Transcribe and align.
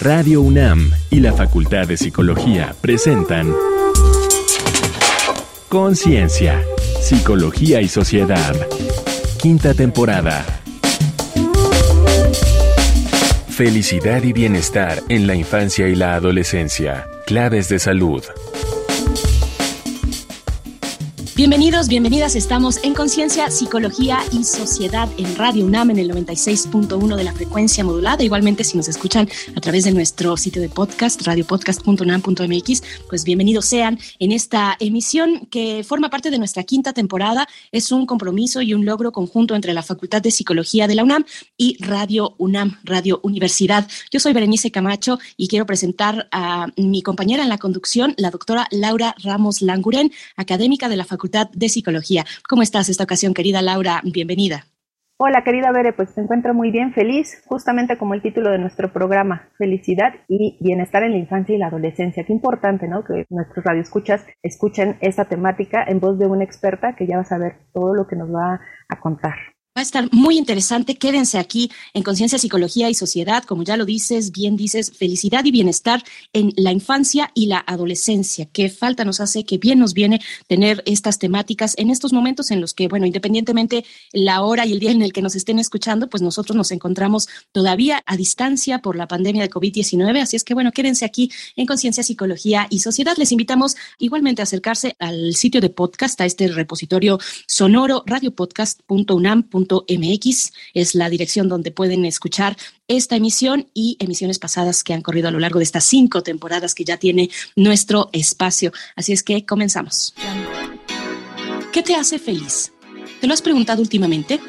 Radio 0.00 0.40
UNAM 0.40 0.92
y 1.10 1.20
la 1.20 1.34
Facultad 1.34 1.86
de 1.86 1.98
Psicología 1.98 2.74
presentan 2.80 3.54
Conciencia, 5.68 6.62
Psicología 7.02 7.82
y 7.82 7.88
Sociedad. 7.88 8.56
Quinta 9.38 9.74
temporada. 9.74 10.42
Felicidad 13.50 14.22
y 14.22 14.32
bienestar 14.32 15.02
en 15.10 15.26
la 15.26 15.34
infancia 15.34 15.86
y 15.86 15.94
la 15.94 16.14
adolescencia. 16.14 17.06
Claves 17.26 17.68
de 17.68 17.78
salud. 17.78 18.24
Bienvenidos, 21.40 21.88
bienvenidas. 21.88 22.36
Estamos 22.36 22.84
en 22.84 22.92
Conciencia, 22.92 23.50
Psicología 23.50 24.18
y 24.30 24.44
Sociedad 24.44 25.08
en 25.16 25.36
Radio 25.36 25.64
UNAM 25.64 25.88
en 25.88 25.98
el 25.98 26.10
96.1 26.10 27.16
de 27.16 27.24
la 27.24 27.32
frecuencia 27.32 27.82
modulada. 27.82 28.22
Igualmente, 28.22 28.62
si 28.62 28.76
nos 28.76 28.88
escuchan 28.88 29.26
a 29.56 29.60
través 29.62 29.84
de 29.84 29.92
nuestro 29.92 30.36
sitio 30.36 30.60
de 30.60 30.68
podcast, 30.68 31.22
radiopodcast.unam.mx, 31.22 32.82
pues 33.08 33.24
bienvenidos 33.24 33.64
sean 33.64 33.98
en 34.18 34.32
esta 34.32 34.76
emisión 34.80 35.46
que 35.46 35.82
forma 35.82 36.10
parte 36.10 36.30
de 36.30 36.36
nuestra 36.36 36.62
quinta 36.64 36.92
temporada. 36.92 37.48
Es 37.72 37.90
un 37.90 38.04
compromiso 38.04 38.60
y 38.60 38.74
un 38.74 38.84
logro 38.84 39.10
conjunto 39.10 39.54
entre 39.54 39.72
la 39.72 39.82
Facultad 39.82 40.20
de 40.20 40.32
Psicología 40.32 40.88
de 40.88 40.94
la 40.94 41.04
UNAM 41.04 41.24
y 41.56 41.82
Radio 41.82 42.34
UNAM, 42.36 42.80
Radio 42.84 43.18
Universidad. 43.22 43.88
Yo 44.10 44.20
soy 44.20 44.34
Berenice 44.34 44.70
Camacho 44.70 45.18
y 45.38 45.48
quiero 45.48 45.64
presentar 45.64 46.28
a 46.32 46.66
mi 46.76 47.00
compañera 47.00 47.42
en 47.42 47.48
la 47.48 47.56
conducción, 47.56 48.12
la 48.18 48.30
doctora 48.30 48.66
Laura 48.70 49.14
Ramos 49.22 49.62
Languren, 49.62 50.12
académica 50.36 50.90
de 50.90 50.98
la 50.98 51.06
Facultad 51.06 51.29
de 51.30 51.68
Psicología. 51.68 52.24
¿Cómo 52.48 52.62
estás 52.62 52.88
esta 52.88 53.04
ocasión, 53.04 53.34
querida 53.34 53.62
Laura? 53.62 54.00
Bienvenida. 54.04 54.66
Hola, 55.22 55.44
querida 55.44 55.70
Bere, 55.70 55.92
pues 55.92 56.14
te 56.14 56.22
encuentro 56.22 56.54
muy 56.54 56.70
bien, 56.70 56.94
feliz, 56.94 57.42
justamente 57.46 57.98
como 57.98 58.14
el 58.14 58.22
título 58.22 58.50
de 58.50 58.58
nuestro 58.58 58.90
programa, 58.90 59.50
felicidad 59.58 60.14
y 60.28 60.56
bienestar 60.60 61.02
en 61.02 61.12
la 61.12 61.18
infancia 61.18 61.54
y 61.54 61.58
la 61.58 61.66
adolescencia. 61.66 62.24
Qué 62.24 62.32
importante, 62.32 62.88
¿no? 62.88 63.04
Que 63.04 63.26
nuestros 63.28 63.62
radioescuchas 63.62 64.24
escuchen 64.42 64.96
esta 65.02 65.26
temática 65.26 65.84
en 65.86 66.00
voz 66.00 66.18
de 66.18 66.26
una 66.26 66.44
experta 66.44 66.96
que 66.96 67.06
ya 67.06 67.16
va 67.16 67.22
a 67.22 67.26
saber 67.26 67.56
todo 67.74 67.94
lo 67.94 68.06
que 68.06 68.16
nos 68.16 68.34
va 68.34 68.60
a 68.88 69.00
contar. 69.00 69.34
Va 69.76 69.82
a 69.82 69.84
estar 69.84 70.12
muy 70.12 70.36
interesante. 70.36 70.96
Quédense 70.96 71.38
aquí 71.38 71.70
en 71.94 72.02
Conciencia, 72.02 72.40
Psicología 72.40 72.90
y 72.90 72.94
Sociedad. 72.94 73.44
Como 73.44 73.62
ya 73.62 73.76
lo 73.76 73.84
dices, 73.84 74.32
bien 74.32 74.56
dices, 74.56 74.90
felicidad 74.90 75.44
y 75.44 75.52
bienestar 75.52 76.02
en 76.32 76.52
la 76.56 76.72
infancia 76.72 77.30
y 77.34 77.46
la 77.46 77.62
adolescencia. 77.64 78.46
Qué 78.46 78.68
falta 78.68 79.04
nos 79.04 79.20
hace, 79.20 79.44
que 79.44 79.58
bien 79.58 79.78
nos 79.78 79.94
viene 79.94 80.20
tener 80.48 80.82
estas 80.86 81.20
temáticas 81.20 81.74
en 81.78 81.90
estos 81.90 82.12
momentos 82.12 82.50
en 82.50 82.60
los 82.60 82.74
que, 82.74 82.88
bueno, 82.88 83.06
independientemente 83.06 83.84
la 84.12 84.42
hora 84.42 84.66
y 84.66 84.72
el 84.72 84.80
día 84.80 84.90
en 84.90 85.02
el 85.02 85.12
que 85.12 85.22
nos 85.22 85.36
estén 85.36 85.60
escuchando, 85.60 86.10
pues 86.10 86.20
nosotros 86.20 86.56
nos 86.56 86.72
encontramos 86.72 87.28
todavía 87.52 88.02
a 88.06 88.16
distancia 88.16 88.80
por 88.80 88.96
la 88.96 89.06
pandemia 89.06 89.42
de 89.42 89.50
COVID-19. 89.50 90.20
Así 90.20 90.34
es 90.34 90.42
que, 90.42 90.54
bueno, 90.54 90.72
quédense 90.72 91.04
aquí 91.04 91.30
en 91.54 91.66
Conciencia, 91.66 92.02
Psicología 92.02 92.66
y 92.70 92.80
Sociedad. 92.80 93.16
Les 93.16 93.30
invitamos 93.30 93.76
igualmente 94.00 94.42
a 94.42 94.50
acercarse 94.50 94.96
al 94.98 95.36
sitio 95.36 95.60
de 95.60 95.70
podcast, 95.70 96.20
a 96.20 96.24
este 96.24 96.48
repositorio 96.48 97.20
sonoro, 97.46 98.02
radiopodcast.unam.com 98.04 99.59
es 100.74 100.94
la 100.94 101.08
dirección 101.08 101.48
donde 101.48 101.70
pueden 101.70 102.04
escuchar 102.04 102.56
esta 102.88 103.16
emisión 103.16 103.68
y 103.74 103.96
emisiones 104.00 104.38
pasadas 104.38 104.82
que 104.84 104.94
han 104.94 105.02
corrido 105.02 105.28
a 105.28 105.30
lo 105.30 105.38
largo 105.38 105.58
de 105.58 105.64
estas 105.64 105.84
cinco 105.84 106.22
temporadas 106.22 106.74
que 106.74 106.84
ya 106.84 106.96
tiene 106.96 107.30
nuestro 107.56 108.10
espacio. 108.12 108.72
Así 108.96 109.12
es 109.12 109.22
que 109.22 109.44
comenzamos. 109.46 110.14
¿Qué 111.72 111.82
te 111.82 111.94
hace 111.94 112.18
feliz? 112.18 112.72
¿Te 113.20 113.26
lo 113.26 113.34
has 113.34 113.42
preguntado 113.42 113.80
últimamente? 113.82 114.40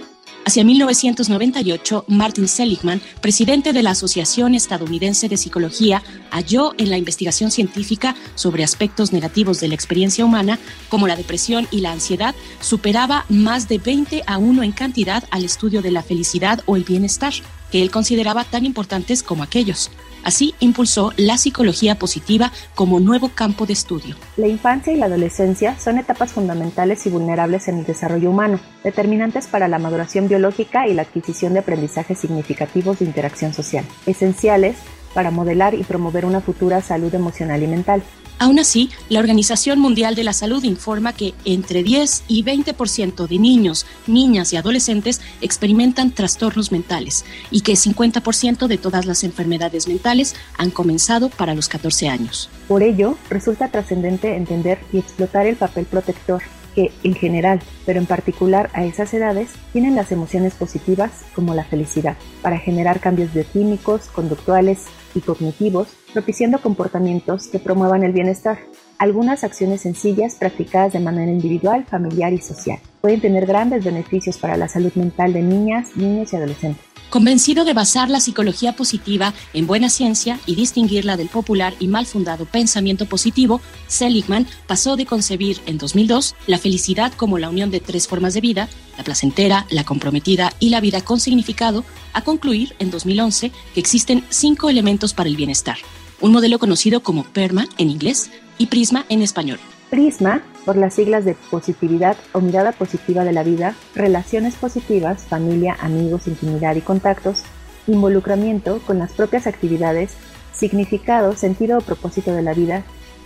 Hacia 0.44 0.64
1998, 0.64 2.06
Martin 2.08 2.48
Seligman, 2.48 3.00
presidente 3.22 3.74
de 3.74 3.84
la 3.84 3.92
Asociación 3.92 4.56
Estadounidense 4.56 5.30
de 5.30 5.38
Psicología, 5.38 6.02
halló 6.32 6.74
en 6.80 6.90
la 6.90 6.98
investigación 6.98 7.52
científica 7.52 8.16
sobre 8.34 8.64
aspectos 8.64 9.14
negativos 9.14 9.60
de 9.60 9.68
la 9.68 9.76
experiencia 9.76 10.26
humana, 10.26 10.58
como 10.90 11.08
la 11.08 11.16
depresión 11.16 11.68
y 11.70 11.82
la 11.82 11.92
ansiedad, 11.92 12.34
superaba 12.60 13.26
más 13.30 13.70
de 13.70 13.78
20 13.78 14.24
a 14.26 14.40
1 14.40 14.64
en 14.64 14.72
cantidad 14.72 15.24
al 15.30 15.46
estudio 15.46 15.84
de 15.84 15.92
la 15.92 16.02
felicidad 16.02 16.64
o 16.66 16.76
el 16.76 16.86
bienestar, 16.86 17.34
que 17.72 17.84
él 17.84 17.92
consideraba 17.92 18.44
tan 18.44 18.66
importantes 18.66 19.22
como 19.22 19.44
aquellos. 19.44 19.92
Así 20.24 20.56
impulsó 20.60 21.14
la 21.18 21.38
psicología 21.38 21.98
positiva 21.98 22.52
como 22.76 23.00
nuevo 23.00 23.30
campo 23.30 23.66
de 23.66 23.74
estudio. 23.74 24.16
La 24.38 24.48
infancia 24.48 24.94
y 24.94 24.98
la 24.98 25.08
adolescencia 25.08 25.80
son 25.80 25.98
etapas 25.98 26.32
fundamentales 26.32 27.06
y 27.06 27.10
vulnerables 27.10 27.68
en 27.68 27.80
el 27.80 27.86
desarrollo 27.86 28.30
humano, 28.30 28.60
determinantes 28.84 29.48
para 29.48 29.68
la 29.68 29.80
maduración 29.80 30.28
biológica 30.28 30.88
y 30.88 30.94
la 30.94 31.04
adquisición 31.04 31.54
de 31.54 31.60
aprendizajes 31.60 32.20
significativos 32.20 33.00
de 33.00 33.06
interacción 33.06 33.54
social, 33.54 33.86
esenciales 34.06 34.78
para 35.14 35.32
modelar 35.32 35.74
y 35.74 35.84
promover 35.84 36.26
una 36.26 36.42
futura 36.42 36.82
salud 36.82 37.14
emocional 37.14 37.62
y 37.64 37.68
mental. 37.68 38.04
Aún 38.42 38.58
así, 38.58 38.90
la 39.08 39.20
Organización 39.20 39.78
Mundial 39.78 40.16
de 40.16 40.24
la 40.24 40.34
Salud 40.34 40.64
informa 40.64 41.14
que 41.14 41.36
entre 41.46 41.84
10 41.84 42.24
y 42.28 42.44
20% 42.44 43.28
de 43.28 43.38
niños, 43.38 43.86
niñas 44.08 44.52
y 44.52 44.58
adolescentes 44.58 45.22
experimentan 45.42 46.10
trastornos 46.10 46.72
mentales 46.72 47.24
y 47.52 47.62
que 47.62 47.74
50% 47.74 48.66
de 48.66 48.80
todas 48.80 49.06
las 49.06 49.24
enfermedades 49.24 49.88
mentales 49.88 50.36
han 50.58 50.72
comenzado 50.72 51.30
para 51.30 51.54
los 51.54 51.70
14 51.70 52.10
años. 52.10 52.50
Por 52.68 52.82
ello, 52.82 53.16
resulta 53.30 53.68
trascendente 53.68 54.36
entender 54.36 54.80
y 54.92 54.98
explotar 54.98 55.46
el 55.46 55.56
papel 55.56 55.86
protector 55.86 56.42
que, 56.74 56.92
en 57.04 57.14
general, 57.14 57.62
pero 57.86 58.00
en 58.00 58.08
particular 58.08 58.72
a 58.74 58.86
esas 58.86 59.14
edades, 59.14 59.52
tienen 59.72 59.94
las 59.94 60.12
emociones 60.12 60.56
positivas 60.56 61.12
como 61.36 61.54
la 61.54 61.66
felicidad, 61.66 62.18
para 62.42 62.58
generar 62.58 63.02
cambios 63.02 63.32
bioquímicos, 63.36 64.06
conductuales 64.08 64.86
y 65.14 65.20
cognitivos 65.20 65.90
propiciando 66.14 66.62
comportamientos 66.62 67.48
que 67.48 67.60
promuevan 67.60 68.04
el 68.04 68.12
bienestar. 68.12 68.60
Algunas 68.98 69.44
acciones 69.44 69.82
sencillas 69.82 70.36
practicadas 70.36 70.94
de 70.94 71.00
manera 71.00 71.32
individual, 71.32 71.86
familiar 71.86 72.34
y 72.34 72.40
social 72.40 72.80
pueden 73.02 73.20
tener 73.20 73.46
grandes 73.46 73.84
beneficios 73.84 74.38
para 74.38 74.56
la 74.56 74.68
salud 74.68 74.94
mental 74.94 75.34
de 75.34 75.42
niñas, 75.42 75.96
niños 75.96 76.32
y 76.32 76.36
adolescentes. 76.36 76.86
Convencido 77.10 77.66
de 77.66 77.74
basar 77.74 78.10
la 78.10 78.22
psicología 78.22 78.74
positiva 78.74 79.34
en 79.54 79.68
buena 79.68 79.90
ciencia 79.90 80.40
y 80.46 80.56
distinguirla 80.56 81.18
del 81.18 81.28
popular 81.28 81.74
y 81.78 81.90
mal 81.90 82.06
fundado 82.06 82.46
pensamiento 82.46 83.06
positivo, 83.06 83.60
Seligman 83.88 84.48
pasó 84.66 84.96
de 84.96 85.06
concebir 85.06 85.60
en 85.66 85.78
2002 85.78 86.36
la 86.48 86.58
felicidad 86.58 87.12
como 87.12 87.38
la 87.38 87.50
unión 87.50 87.70
de 87.70 87.82
tres 87.82 88.08
formas 88.08 88.34
de 88.34 88.40
vida, 88.40 88.70
la 88.98 89.04
placentera, 89.04 89.66
la 89.70 89.84
comprometida 89.84 90.54
y 90.62 90.70
la 90.70 90.80
vida 90.80 91.02
con 91.02 91.20
significado, 91.20 91.84
a 92.14 92.22
concluir 92.22 92.76
en 92.80 92.92
2011 92.92 93.52
que 93.74 93.80
existen 93.82 94.24
cinco 94.30 94.70
elementos 94.70 95.14
para 95.14 95.28
el 95.28 95.36
bienestar, 95.36 95.80
un 96.22 96.32
modelo 96.32 96.60
conocido 96.60 97.02
como 97.02 97.24
PERMA 97.24 97.68
en 97.78 97.90
inglés 97.90 98.32
y 98.58 98.68
PRISMA 98.68 99.06
en 99.10 99.22
español. 99.22 99.60
PRISMA, 99.90 100.42
por 100.66 100.78
las 100.78 100.94
siglas 100.94 101.26
de 101.26 101.36
positividad 101.50 102.16
o 102.32 102.40
mirada 102.40 102.72
positiva 102.72 103.26
de 103.26 103.34
la 103.34 103.44
vida, 103.44 103.76
relaciones 103.94 104.56
positivas, 104.56 105.24
familia, 105.24 105.76
amigos, 105.82 106.28
intimidad 106.28 106.76
y 106.76 106.82
contactos, 106.82 107.40
involucramiento 107.88 108.80
con 108.86 109.00
las 109.00 109.12
propias 109.12 109.48
actividades, 109.48 110.12
significado, 110.54 111.36
sentido 111.36 111.80
o 111.80 111.82
propósito 111.82 112.34
de 112.34 112.42
la 112.42 112.54
vida, 112.54 112.84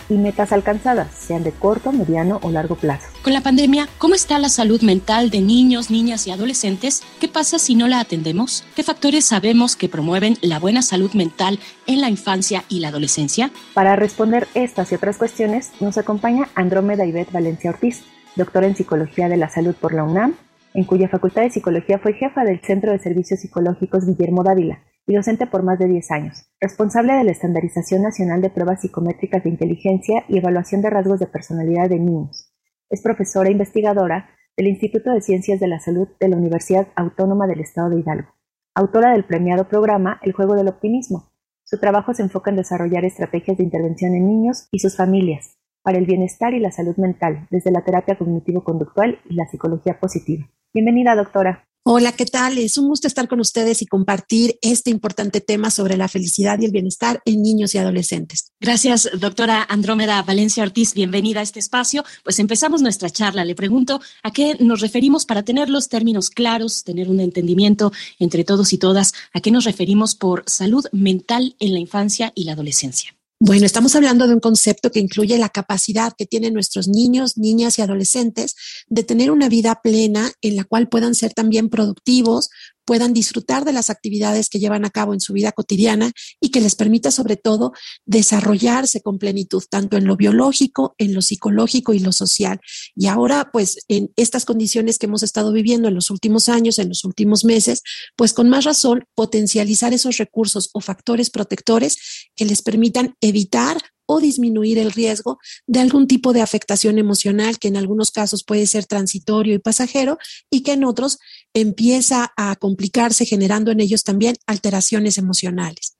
y 0.08 0.14
metas 0.14 0.52
alcanzadas, 0.52 1.12
sean 1.12 1.42
de 1.42 1.52
corto, 1.52 1.92
mediano 1.92 2.38
o 2.42 2.50
largo 2.50 2.76
plazo. 2.76 3.08
Con 3.22 3.32
la 3.32 3.40
pandemia, 3.40 3.88
¿cómo 3.98 4.14
está 4.14 4.38
la 4.38 4.48
salud 4.48 4.82
mental 4.82 5.30
de 5.30 5.40
niños, 5.40 5.90
niñas 5.90 6.26
y 6.26 6.30
adolescentes? 6.30 7.02
¿Qué 7.20 7.28
pasa 7.28 7.58
si 7.58 7.74
no 7.74 7.88
la 7.88 8.00
atendemos? 8.00 8.64
¿Qué 8.74 8.82
factores 8.82 9.24
sabemos 9.24 9.76
que 9.76 9.88
promueven 9.88 10.36
la 10.42 10.58
buena 10.58 10.82
salud 10.82 11.12
mental 11.14 11.58
en 11.86 12.00
la 12.00 12.10
infancia 12.10 12.64
y 12.68 12.80
la 12.80 12.88
adolescencia? 12.88 13.50
Para 13.74 13.96
responder 13.96 14.46
estas 14.54 14.92
y 14.92 14.94
otras 14.94 15.18
cuestiones, 15.18 15.72
nos 15.80 15.98
acompaña 15.98 16.48
Andrómeda 16.54 17.04
Ivette 17.04 17.32
Valencia 17.32 17.70
Ortiz, 17.70 18.04
doctora 18.36 18.66
en 18.66 18.76
Psicología 18.76 19.28
de 19.28 19.36
la 19.36 19.48
Salud 19.48 19.74
por 19.74 19.94
la 19.94 20.04
UNAM, 20.04 20.34
en 20.74 20.84
cuya 20.84 21.08
Facultad 21.08 21.42
de 21.42 21.50
Psicología 21.50 21.98
fue 21.98 22.12
jefa 22.12 22.44
del 22.44 22.60
Centro 22.60 22.92
de 22.92 22.98
Servicios 22.98 23.40
Psicológicos 23.40 24.06
Guillermo 24.06 24.44
Dávila 24.44 24.80
y 25.06 25.14
docente 25.14 25.46
por 25.46 25.62
más 25.62 25.78
de 25.78 25.86
10 25.86 26.10
años, 26.10 26.46
responsable 26.60 27.14
de 27.14 27.24
la 27.24 27.30
estandarización 27.30 28.02
nacional 28.02 28.42
de 28.42 28.50
pruebas 28.50 28.80
psicométricas 28.80 29.44
de 29.44 29.50
inteligencia 29.50 30.24
y 30.28 30.38
evaluación 30.38 30.82
de 30.82 30.90
rasgos 30.90 31.20
de 31.20 31.26
personalidad 31.26 31.88
de 31.88 32.00
niños. 32.00 32.52
Es 32.90 33.02
profesora 33.02 33.48
e 33.48 33.52
investigadora 33.52 34.30
del 34.56 34.68
Instituto 34.68 35.12
de 35.12 35.20
Ciencias 35.20 35.60
de 35.60 35.68
la 35.68 35.78
Salud 35.78 36.08
de 36.18 36.28
la 36.28 36.36
Universidad 36.36 36.88
Autónoma 36.96 37.46
del 37.46 37.60
Estado 37.60 37.90
de 37.90 38.00
Hidalgo, 38.00 38.34
autora 38.74 39.12
del 39.12 39.24
premiado 39.24 39.68
programa 39.68 40.18
El 40.22 40.32
Juego 40.32 40.54
del 40.54 40.68
Optimismo. 40.68 41.30
Su 41.64 41.78
trabajo 41.78 42.14
se 42.14 42.22
enfoca 42.22 42.50
en 42.50 42.56
desarrollar 42.56 43.04
estrategias 43.04 43.58
de 43.58 43.64
intervención 43.64 44.14
en 44.14 44.26
niños 44.26 44.68
y 44.70 44.80
sus 44.80 44.96
familias 44.96 45.56
para 45.82 45.98
el 45.98 46.06
bienestar 46.06 46.52
y 46.52 46.58
la 46.58 46.72
salud 46.72 46.96
mental 46.96 47.46
desde 47.50 47.70
la 47.70 47.84
terapia 47.84 48.18
cognitivo-conductual 48.18 49.20
y 49.24 49.34
la 49.34 49.46
psicología 49.46 50.00
positiva. 50.00 50.48
Bienvenida, 50.74 51.14
doctora. 51.14 51.68
Hola, 51.88 52.10
¿qué 52.10 52.26
tal? 52.26 52.58
Es 52.58 52.78
un 52.78 52.88
gusto 52.88 53.06
estar 53.06 53.28
con 53.28 53.38
ustedes 53.38 53.80
y 53.80 53.86
compartir 53.86 54.58
este 54.60 54.90
importante 54.90 55.40
tema 55.40 55.70
sobre 55.70 55.96
la 55.96 56.08
felicidad 56.08 56.58
y 56.60 56.64
el 56.64 56.72
bienestar 56.72 57.22
en 57.24 57.42
niños 57.42 57.76
y 57.76 57.78
adolescentes. 57.78 58.50
Gracias, 58.58 59.08
doctora 59.20 59.64
Andrómeda 59.68 60.20
Valencia 60.22 60.64
Ortiz. 60.64 60.94
Bienvenida 60.94 61.38
a 61.38 61.42
este 61.44 61.60
espacio. 61.60 62.04
Pues 62.24 62.40
empezamos 62.40 62.82
nuestra 62.82 63.08
charla. 63.08 63.44
Le 63.44 63.54
pregunto 63.54 64.00
a 64.24 64.32
qué 64.32 64.56
nos 64.58 64.80
referimos 64.80 65.26
para 65.26 65.44
tener 65.44 65.70
los 65.70 65.88
términos 65.88 66.28
claros, 66.28 66.82
tener 66.82 67.08
un 67.08 67.20
entendimiento 67.20 67.92
entre 68.18 68.42
todos 68.42 68.72
y 68.72 68.78
todas. 68.78 69.14
¿A 69.32 69.40
qué 69.40 69.52
nos 69.52 69.62
referimos 69.62 70.16
por 70.16 70.42
salud 70.48 70.86
mental 70.90 71.54
en 71.60 71.72
la 71.72 71.78
infancia 71.78 72.32
y 72.34 72.46
la 72.46 72.54
adolescencia? 72.54 73.16
Bueno, 73.38 73.66
estamos 73.66 73.94
hablando 73.94 74.26
de 74.26 74.32
un 74.32 74.40
concepto 74.40 74.90
que 74.90 74.98
incluye 74.98 75.36
la 75.36 75.50
capacidad 75.50 76.14
que 76.16 76.24
tienen 76.24 76.54
nuestros 76.54 76.88
niños, 76.88 77.36
niñas 77.36 77.78
y 77.78 77.82
adolescentes 77.82 78.54
de 78.88 79.04
tener 79.04 79.30
una 79.30 79.50
vida 79.50 79.80
plena 79.82 80.32
en 80.40 80.56
la 80.56 80.64
cual 80.64 80.88
puedan 80.88 81.14
ser 81.14 81.34
también 81.34 81.68
productivos, 81.68 82.48
puedan 82.86 83.12
disfrutar 83.12 83.66
de 83.66 83.72
las 83.72 83.90
actividades 83.90 84.48
que 84.48 84.58
llevan 84.58 84.86
a 84.86 84.90
cabo 84.90 85.12
en 85.12 85.20
su 85.20 85.34
vida 85.34 85.52
cotidiana 85.52 86.12
y 86.40 86.50
que 86.50 86.60
les 86.60 86.74
permita 86.74 87.10
sobre 87.10 87.36
todo 87.36 87.72
desarrollarse 88.06 89.02
con 89.02 89.18
plenitud, 89.18 89.62
tanto 89.68 89.96
en 89.96 90.06
lo 90.06 90.16
biológico, 90.16 90.94
en 90.96 91.12
lo 91.12 91.20
psicológico 91.20 91.92
y 91.92 91.98
lo 91.98 92.12
social. 92.12 92.60
Y 92.94 93.08
ahora, 93.08 93.50
pues, 93.52 93.84
en 93.88 94.12
estas 94.16 94.44
condiciones 94.44 94.98
que 94.98 95.06
hemos 95.06 95.22
estado 95.22 95.52
viviendo 95.52 95.88
en 95.88 95.94
los 95.94 96.10
últimos 96.10 96.48
años, 96.48 96.78
en 96.78 96.88
los 96.88 97.04
últimos 97.04 97.44
meses, 97.44 97.82
pues 98.16 98.32
con 98.32 98.48
más 98.48 98.64
razón 98.64 99.04
potencializar 99.14 99.92
esos 99.92 100.16
recursos 100.16 100.70
o 100.72 100.80
factores 100.80 101.30
protectores 101.30 101.98
que 102.36 102.44
les 102.44 102.62
permitan 102.62 103.14
evitar 103.20 103.78
o 104.06 104.20
disminuir 104.20 104.78
el 104.78 104.92
riesgo 104.92 105.38
de 105.66 105.80
algún 105.80 106.06
tipo 106.06 106.32
de 106.32 106.40
afectación 106.40 106.98
emocional 106.98 107.58
que 107.58 107.68
en 107.68 107.76
algunos 107.76 108.12
casos 108.12 108.44
puede 108.44 108.66
ser 108.66 108.86
transitorio 108.86 109.54
y 109.54 109.58
pasajero 109.58 110.18
y 110.50 110.62
que 110.62 110.72
en 110.72 110.84
otros 110.84 111.18
empieza 111.56 112.32
a 112.36 112.54
complicarse 112.56 113.24
generando 113.24 113.70
en 113.70 113.80
ellos 113.80 114.04
también 114.04 114.36
alteraciones 114.46 115.16
emocionales. 115.16 115.96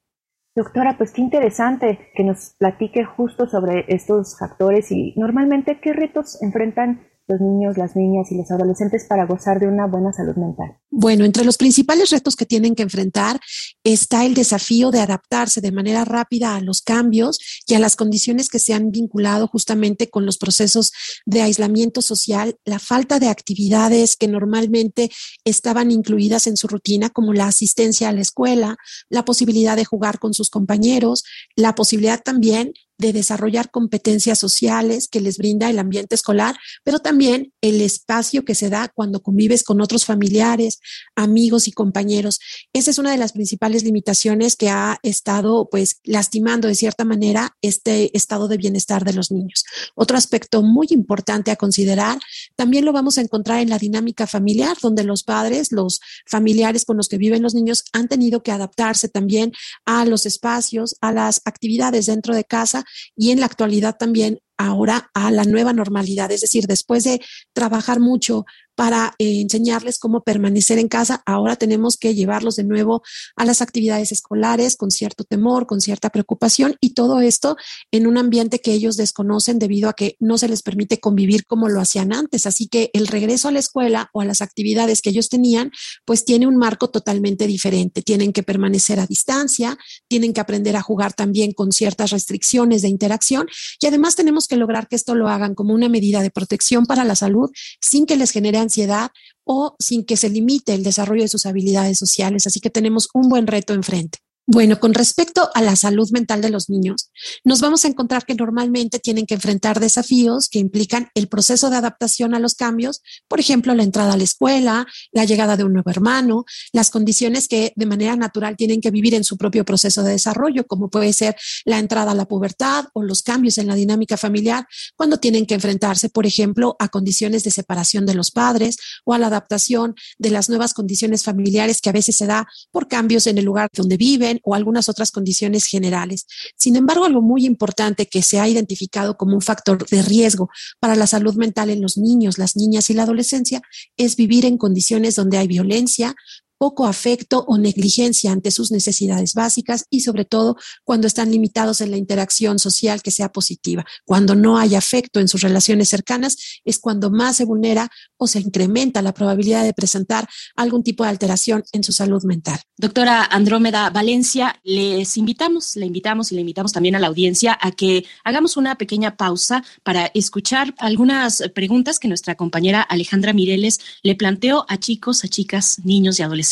Doctora, 0.54 0.96
pues 0.96 1.12
qué 1.12 1.22
interesante 1.22 2.10
que 2.14 2.24
nos 2.24 2.54
platique 2.58 3.04
justo 3.04 3.46
sobre 3.46 3.84
estos 3.88 4.38
factores 4.38 4.90
y 4.90 5.14
normalmente 5.16 5.80
qué 5.80 5.92
retos 5.92 6.42
enfrentan 6.42 7.06
los 7.28 7.40
niños, 7.40 7.76
las 7.76 7.96
niñas 7.96 8.30
y 8.30 8.36
los 8.36 8.50
adolescentes 8.50 9.06
para 9.08 9.26
gozar 9.26 9.58
de 9.58 9.66
una 9.66 9.86
buena 9.86 10.12
salud 10.12 10.36
mental? 10.36 10.76
Bueno, 10.90 11.24
entre 11.24 11.44
los 11.44 11.56
principales 11.56 12.10
retos 12.10 12.36
que 12.36 12.46
tienen 12.46 12.74
que 12.74 12.82
enfrentar 12.82 13.40
está 13.82 14.24
el 14.24 14.34
desafío 14.34 14.90
de 14.90 15.00
adaptarse 15.00 15.60
de 15.60 15.72
manera 15.72 16.04
rápida 16.04 16.54
a 16.54 16.60
los 16.60 16.82
cambios 16.82 17.38
y 17.66 17.74
a 17.74 17.78
las 17.78 17.96
condiciones 17.96 18.48
que 18.48 18.58
se 18.58 18.74
han 18.74 18.90
vinculado 18.90 19.48
justamente 19.48 20.08
con 20.08 20.24
los 20.24 20.38
procesos 20.38 20.92
de 21.24 21.42
aislamiento 21.42 22.02
social, 22.02 22.56
la 22.64 22.78
falta 22.78 23.18
de 23.18 23.28
actividades 23.28 24.16
que 24.16 24.28
normalmente 24.28 25.10
estaban 25.44 25.90
incluidas 25.90 26.46
en 26.46 26.56
su 26.56 26.68
rutina, 26.68 27.10
como 27.10 27.32
la 27.32 27.46
asistencia 27.46 28.08
a 28.08 28.12
la 28.12 28.20
escuela, 28.20 28.76
la 29.08 29.24
posibilidad 29.24 29.76
de 29.76 29.84
jugar 29.84 30.18
con 30.18 30.34
sus 30.34 30.50
compañeros, 30.50 31.24
la 31.56 31.74
posibilidad 31.74 32.22
también 32.22 32.72
de 32.98 33.12
desarrollar 33.12 33.70
competencias 33.70 34.38
sociales 34.38 35.08
que 35.08 35.20
les 35.20 35.38
brinda 35.38 35.68
el 35.68 35.78
ambiente 35.78 36.14
escolar, 36.14 36.56
pero 36.82 36.98
también 37.00 37.52
el 37.60 37.80
espacio 37.80 38.44
que 38.44 38.54
se 38.54 38.70
da 38.70 38.88
cuando 38.94 39.22
convives 39.22 39.62
con 39.62 39.80
otros 39.80 40.04
familiares, 40.04 40.80
amigos 41.14 41.68
y 41.68 41.72
compañeros. 41.72 42.40
Esa 42.72 42.90
es 42.90 42.98
una 42.98 43.10
de 43.10 43.18
las 43.18 43.32
principales 43.32 43.84
limitaciones 43.84 44.56
que 44.56 44.70
ha 44.70 44.98
estado 45.02 45.68
pues 45.70 46.00
lastimando 46.04 46.68
de 46.68 46.74
cierta 46.74 47.04
manera 47.04 47.56
este 47.60 48.16
estado 48.16 48.48
de 48.48 48.56
bienestar 48.56 49.04
de 49.04 49.12
los 49.12 49.30
niños. 49.30 49.64
Otro 49.94 50.16
aspecto 50.16 50.62
muy 50.62 50.86
importante 50.90 51.50
a 51.50 51.56
considerar 51.56 52.18
también 52.54 52.84
lo 52.84 52.92
vamos 52.92 53.18
a 53.18 53.20
encontrar 53.20 53.60
en 53.60 53.68
la 53.68 53.78
dinámica 53.78 54.26
familiar, 54.26 54.76
donde 54.80 55.04
los 55.04 55.22
padres, 55.22 55.70
los 55.70 56.00
familiares 56.26 56.84
con 56.84 56.96
los 56.96 57.08
que 57.08 57.18
viven 57.18 57.42
los 57.42 57.54
niños 57.54 57.84
han 57.92 58.08
tenido 58.08 58.42
que 58.42 58.52
adaptarse 58.52 59.08
también 59.08 59.52
a 59.84 60.06
los 60.06 60.24
espacios, 60.24 60.96
a 61.02 61.12
las 61.12 61.42
actividades 61.44 62.06
dentro 62.06 62.34
de 62.34 62.44
casa 62.44 62.85
y 63.16 63.30
en 63.30 63.40
la 63.40 63.46
actualidad 63.46 63.96
también 63.96 64.40
ahora 64.58 65.10
a 65.14 65.30
la 65.30 65.44
nueva 65.44 65.72
normalidad, 65.72 66.30
es 66.32 66.40
decir, 66.40 66.66
después 66.66 67.04
de 67.04 67.20
trabajar 67.52 68.00
mucho 68.00 68.44
para 68.76 69.14
eh, 69.18 69.40
enseñarles 69.40 69.98
cómo 69.98 70.22
permanecer 70.22 70.78
en 70.78 70.88
casa, 70.88 71.22
ahora 71.26 71.56
tenemos 71.56 71.96
que 71.96 72.14
llevarlos 72.14 72.56
de 72.56 72.64
nuevo 72.64 73.02
a 73.34 73.44
las 73.44 73.62
actividades 73.62 74.12
escolares 74.12 74.76
con 74.76 74.90
cierto 74.90 75.24
temor, 75.24 75.66
con 75.66 75.80
cierta 75.80 76.10
preocupación 76.10 76.76
y 76.80 76.90
todo 76.90 77.20
esto 77.20 77.56
en 77.90 78.06
un 78.06 78.18
ambiente 78.18 78.60
que 78.60 78.72
ellos 78.72 78.96
desconocen 78.96 79.58
debido 79.58 79.88
a 79.88 79.94
que 79.94 80.16
no 80.20 80.38
se 80.38 80.48
les 80.48 80.62
permite 80.62 81.00
convivir 81.00 81.46
como 81.46 81.68
lo 81.68 81.80
hacían 81.80 82.12
antes. 82.12 82.46
Así 82.46 82.68
que 82.68 82.90
el 82.92 83.06
regreso 83.06 83.48
a 83.48 83.52
la 83.52 83.58
escuela 83.58 84.10
o 84.12 84.20
a 84.20 84.24
las 84.24 84.42
actividades 84.42 85.02
que 85.02 85.10
ellos 85.10 85.28
tenían, 85.28 85.72
pues 86.04 86.24
tiene 86.24 86.46
un 86.46 86.56
marco 86.56 86.88
totalmente 86.88 87.46
diferente. 87.46 88.02
Tienen 88.02 88.32
que 88.32 88.42
permanecer 88.42 89.00
a 89.00 89.06
distancia, 89.06 89.78
tienen 90.06 90.32
que 90.32 90.40
aprender 90.40 90.76
a 90.76 90.82
jugar 90.82 91.14
también 91.14 91.52
con 91.52 91.72
ciertas 91.72 92.10
restricciones 92.10 92.82
de 92.82 92.88
interacción 92.88 93.48
y 93.80 93.86
además 93.86 94.16
tenemos 94.16 94.46
que 94.46 94.56
lograr 94.56 94.88
que 94.88 94.96
esto 94.96 95.14
lo 95.14 95.28
hagan 95.28 95.54
como 95.54 95.72
una 95.72 95.88
medida 95.88 96.22
de 96.22 96.30
protección 96.30 96.86
para 96.86 97.04
la 97.04 97.14
salud 97.14 97.50
sin 97.80 98.06
que 98.06 98.16
les 98.16 98.30
genere 98.30 98.58
ansiedad 98.66 99.10
o 99.44 99.76
sin 99.78 100.04
que 100.04 100.16
se 100.16 100.28
limite 100.28 100.74
el 100.74 100.82
desarrollo 100.82 101.22
de 101.22 101.28
sus 101.28 101.46
habilidades 101.46 101.98
sociales. 101.98 102.46
Así 102.46 102.60
que 102.60 102.70
tenemos 102.70 103.08
un 103.14 103.28
buen 103.28 103.46
reto 103.46 103.74
enfrente. 103.74 104.18
Bueno, 104.48 104.78
con 104.78 104.94
respecto 104.94 105.50
a 105.54 105.60
la 105.60 105.74
salud 105.74 106.08
mental 106.12 106.40
de 106.40 106.50
los 106.50 106.70
niños, 106.70 107.10
nos 107.42 107.60
vamos 107.60 107.84
a 107.84 107.88
encontrar 107.88 108.24
que 108.24 108.36
normalmente 108.36 109.00
tienen 109.00 109.26
que 109.26 109.34
enfrentar 109.34 109.80
desafíos 109.80 110.48
que 110.48 110.60
implican 110.60 111.10
el 111.16 111.26
proceso 111.26 111.68
de 111.68 111.74
adaptación 111.74 112.32
a 112.32 112.38
los 112.38 112.54
cambios, 112.54 113.02
por 113.26 113.40
ejemplo, 113.40 113.74
la 113.74 113.82
entrada 113.82 114.12
a 114.12 114.16
la 114.16 114.22
escuela, 114.22 114.86
la 115.10 115.24
llegada 115.24 115.56
de 115.56 115.64
un 115.64 115.72
nuevo 115.72 115.90
hermano, 115.90 116.44
las 116.72 116.90
condiciones 116.90 117.48
que 117.48 117.72
de 117.74 117.86
manera 117.86 118.14
natural 118.14 118.56
tienen 118.56 118.80
que 118.80 118.92
vivir 118.92 119.14
en 119.14 119.24
su 119.24 119.36
propio 119.36 119.64
proceso 119.64 120.04
de 120.04 120.12
desarrollo, 120.12 120.64
como 120.68 120.90
puede 120.90 121.12
ser 121.12 121.34
la 121.64 121.80
entrada 121.80 122.12
a 122.12 122.14
la 122.14 122.26
pubertad 122.26 122.84
o 122.92 123.02
los 123.02 123.22
cambios 123.22 123.58
en 123.58 123.66
la 123.66 123.74
dinámica 123.74 124.16
familiar, 124.16 124.68
cuando 124.94 125.18
tienen 125.18 125.46
que 125.46 125.54
enfrentarse, 125.54 126.08
por 126.08 126.24
ejemplo, 126.24 126.76
a 126.78 126.86
condiciones 126.86 127.42
de 127.42 127.50
separación 127.50 128.06
de 128.06 128.14
los 128.14 128.30
padres 128.30 128.76
o 129.04 129.12
a 129.12 129.18
la 129.18 129.26
adaptación 129.26 129.96
de 130.18 130.30
las 130.30 130.48
nuevas 130.48 130.72
condiciones 130.72 131.24
familiares 131.24 131.80
que 131.80 131.88
a 131.90 131.92
veces 131.92 132.16
se 132.16 132.26
da 132.26 132.46
por 132.70 132.86
cambios 132.86 133.26
en 133.26 133.38
el 133.38 133.44
lugar 133.44 133.70
donde 133.74 133.96
viven 133.96 134.35
o 134.44 134.54
algunas 134.54 134.88
otras 134.88 135.10
condiciones 135.10 135.66
generales. 135.66 136.26
Sin 136.56 136.76
embargo, 136.76 137.04
algo 137.04 137.22
muy 137.22 137.46
importante 137.46 138.06
que 138.06 138.22
se 138.22 138.40
ha 138.40 138.48
identificado 138.48 139.16
como 139.16 139.34
un 139.34 139.42
factor 139.42 139.86
de 139.86 140.02
riesgo 140.02 140.48
para 140.80 140.96
la 140.96 141.06
salud 141.06 141.34
mental 141.34 141.70
en 141.70 141.82
los 141.82 141.96
niños, 141.96 142.38
las 142.38 142.56
niñas 142.56 142.90
y 142.90 142.94
la 142.94 143.04
adolescencia 143.04 143.62
es 143.96 144.16
vivir 144.16 144.44
en 144.44 144.58
condiciones 144.58 145.14
donde 145.14 145.38
hay 145.38 145.46
violencia, 145.46 146.14
poco 146.58 146.86
afecto 146.86 147.44
o 147.46 147.58
negligencia 147.58 148.32
ante 148.32 148.50
sus 148.50 148.70
necesidades 148.70 149.34
básicas 149.34 149.84
y 149.90 150.00
sobre 150.00 150.24
todo 150.24 150.56
cuando 150.84 151.06
están 151.06 151.30
limitados 151.30 151.80
en 151.80 151.90
la 151.90 151.96
interacción 151.96 152.58
social 152.58 153.02
que 153.02 153.10
sea 153.10 153.30
positiva. 153.30 153.84
Cuando 154.04 154.34
no 154.34 154.58
hay 154.58 154.74
afecto 154.74 155.20
en 155.20 155.28
sus 155.28 155.42
relaciones 155.42 155.88
cercanas 155.88 156.60
es 156.64 156.78
cuando 156.78 157.10
más 157.10 157.36
se 157.36 157.44
vulnera 157.44 157.90
o 158.16 158.26
se 158.26 158.40
incrementa 158.40 159.02
la 159.02 159.12
probabilidad 159.12 159.64
de 159.64 159.74
presentar 159.74 160.28
algún 160.54 160.82
tipo 160.82 161.04
de 161.04 161.10
alteración 161.10 161.64
en 161.72 161.84
su 161.84 161.92
salud 161.92 162.22
mental. 162.24 162.58
Doctora 162.78 163.24
Andrómeda 163.24 163.90
Valencia, 163.90 164.60
les 164.64 165.16
invitamos, 165.16 165.76
le 165.76 165.86
invitamos 165.86 166.32
y 166.32 166.34
le 166.34 166.40
invitamos 166.40 166.72
también 166.72 166.96
a 166.96 167.00
la 167.00 167.08
audiencia 167.08 167.58
a 167.60 167.72
que 167.72 168.04
hagamos 168.24 168.56
una 168.56 168.76
pequeña 168.76 169.16
pausa 169.16 169.64
para 169.82 170.06
escuchar 170.14 170.74
algunas 170.78 171.42
preguntas 171.54 171.98
que 171.98 172.08
nuestra 172.08 172.34
compañera 172.34 172.82
Alejandra 172.82 173.32
Mireles 173.32 173.80
le 174.02 174.14
planteó 174.14 174.64
a 174.68 174.78
chicos, 174.78 175.24
a 175.24 175.28
chicas, 175.28 175.80
niños 175.84 176.18
y 176.18 176.22
adolescentes 176.22 176.45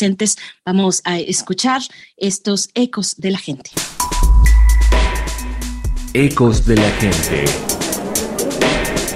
Vamos 0.65 1.01
a 1.05 1.19
escuchar 1.19 1.81
estos 2.17 2.69
ecos 2.73 3.15
de 3.17 3.31
la 3.31 3.37
gente. 3.37 3.71
Ecos 6.13 6.65
de 6.65 6.75
la 6.75 6.89
gente. 6.91 7.45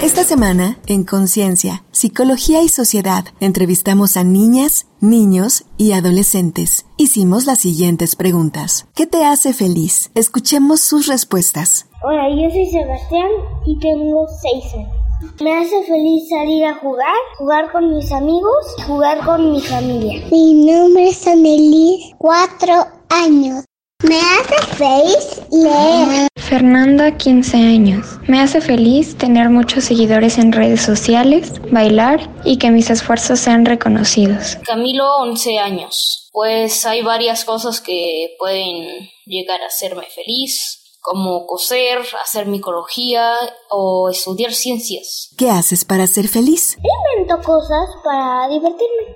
Esta 0.02 0.24
semana, 0.24 0.78
en 0.88 1.04
Conciencia, 1.04 1.84
Psicología 1.92 2.62
y 2.64 2.70
Sociedad, 2.70 3.26
entrevistamos 3.42 4.16
a 4.16 4.24
niñas, 4.24 4.88
niños 5.02 5.66
y 5.78 5.92
adolescentes. 5.92 6.86
Hicimos 6.96 7.46
las 7.46 7.60
siguientes 7.60 8.16
preguntas. 8.16 8.88
¿Qué 8.96 9.08
te 9.08 9.26
hace 9.26 9.54
feliz? 9.54 10.10
Escuchemos 10.16 10.80
sus 10.80 11.08
respuestas. 11.08 11.88
Hola, 12.02 12.30
yo 12.30 12.50
soy 12.50 12.66
Sebastián 12.68 13.30
y 13.66 13.78
tengo 13.80 14.26
seis 14.42 14.74
años. 14.74 14.99
Me 15.42 15.54
hace 15.54 15.84
feliz 15.84 16.30
salir 16.30 16.66
a 16.66 16.76
jugar, 16.76 17.16
jugar 17.38 17.70
con 17.74 17.94
mis 17.94 18.10
amigos, 18.12 18.66
jugar 18.88 19.20
con 19.26 19.52
mi 19.52 19.60
familia. 19.60 20.24
Mi 20.32 20.54
nombre 20.54 21.10
es 21.10 21.28
Anelis, 21.28 22.14
cuatro 22.18 22.88
años. 23.10 23.66
Me 24.04 24.18
hace 24.18 24.76
feliz 24.78 25.42
leer. 25.52 26.30
Fernanda, 26.38 27.18
15 27.18 27.58
años. 27.58 28.08
Me 28.28 28.40
hace 28.40 28.62
feliz 28.62 29.18
tener 29.18 29.50
muchos 29.50 29.84
seguidores 29.84 30.38
en 30.38 30.54
redes 30.54 30.82
sociales, 30.82 31.52
bailar 31.70 32.34
y 32.46 32.58
que 32.58 32.72
mis 32.72 32.90
esfuerzos 32.90 33.42
sean 33.42 33.66
reconocidos. 33.66 34.56
Camilo, 34.66 35.06
11 35.18 35.60
años. 35.60 36.30
Pues 36.32 36.86
hay 36.86 37.02
varias 37.02 37.44
cosas 37.44 37.82
que 37.82 38.36
pueden 38.40 39.10
llegar 39.26 39.62
a 39.62 39.68
hacerme 39.68 40.06
feliz 40.16 40.79
como 41.02 41.46
coser, 41.46 42.00
hacer 42.24 42.48
micología 42.48 43.34
o 43.70 44.10
estudiar 44.10 44.54
ciencias. 44.54 45.34
¿Qué 45.38 45.50
haces 45.50 45.86
para 45.86 46.08
ser 46.08 46.28
feliz? 46.28 46.78
Invento 46.78 47.42
cosas 47.46 47.90
para 48.04 48.48
divertirme. 48.50 49.16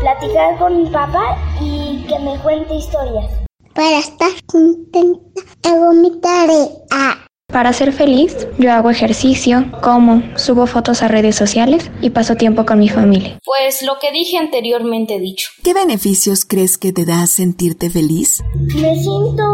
platicar 0.00 0.58
con 0.58 0.82
mi 0.82 0.90
papá 0.90 1.36
y 1.60 2.04
que 2.06 2.18
me 2.18 2.38
cuente 2.40 2.74
historias. 2.74 3.30
Para 3.74 3.98
estar 3.98 4.32
contenta, 4.46 5.40
hago 5.62 5.92
mi 5.92 6.20
tarea. 6.20 7.27
Para 7.50 7.72
ser 7.72 7.94
feliz, 7.94 8.46
yo 8.58 8.70
hago 8.70 8.90
ejercicio, 8.90 9.64
como, 9.82 10.22
subo 10.36 10.66
fotos 10.66 11.02
a 11.02 11.08
redes 11.08 11.34
sociales 11.34 11.90
y 12.02 12.10
paso 12.10 12.34
tiempo 12.34 12.66
con 12.66 12.78
mi 12.78 12.90
familia. 12.90 13.38
Pues 13.42 13.80
lo 13.80 13.98
que 13.98 14.12
dije 14.12 14.36
anteriormente 14.36 15.18
dicho. 15.18 15.48
¿Qué 15.64 15.72
beneficios 15.72 16.44
crees 16.44 16.76
que 16.76 16.92
te 16.92 17.06
da 17.06 17.26
sentirte 17.26 17.88
feliz? 17.88 18.42
Me 18.54 18.94
siento 18.94 19.44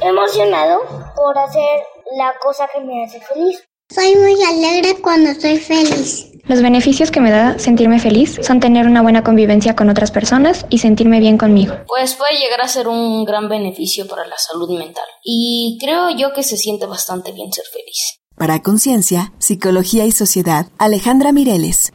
emocionado 0.00 0.80
por 1.14 1.38
hacer 1.38 1.84
la 2.18 2.34
cosa 2.42 2.68
que 2.74 2.80
me 2.80 3.04
hace 3.04 3.20
feliz. 3.20 3.67
Soy 3.90 4.14
muy 4.16 4.36
alegre 4.44 5.00
cuando 5.00 5.30
estoy 5.30 5.56
feliz. 5.56 6.26
Los 6.44 6.60
beneficios 6.60 7.10
que 7.10 7.20
me 7.20 7.30
da 7.30 7.58
sentirme 7.58 7.98
feliz 7.98 8.38
son 8.42 8.60
tener 8.60 8.86
una 8.86 9.00
buena 9.00 9.24
convivencia 9.24 9.74
con 9.74 9.88
otras 9.88 10.10
personas 10.10 10.66
y 10.68 10.76
sentirme 10.76 11.20
bien 11.20 11.38
conmigo. 11.38 11.74
Pues 11.86 12.14
puede 12.14 12.38
llegar 12.38 12.60
a 12.60 12.68
ser 12.68 12.86
un 12.86 13.24
gran 13.24 13.48
beneficio 13.48 14.06
para 14.06 14.26
la 14.26 14.36
salud 14.36 14.78
mental. 14.78 15.06
Y 15.24 15.78
creo 15.80 16.10
yo 16.10 16.34
que 16.34 16.42
se 16.42 16.58
siente 16.58 16.84
bastante 16.84 17.32
bien 17.32 17.50
ser 17.50 17.64
feliz. 17.72 18.20
Para 18.36 18.62
Conciencia, 18.62 19.32
Psicología 19.38 20.04
y 20.04 20.12
Sociedad, 20.12 20.66
Alejandra 20.76 21.32
Mireles. 21.32 21.90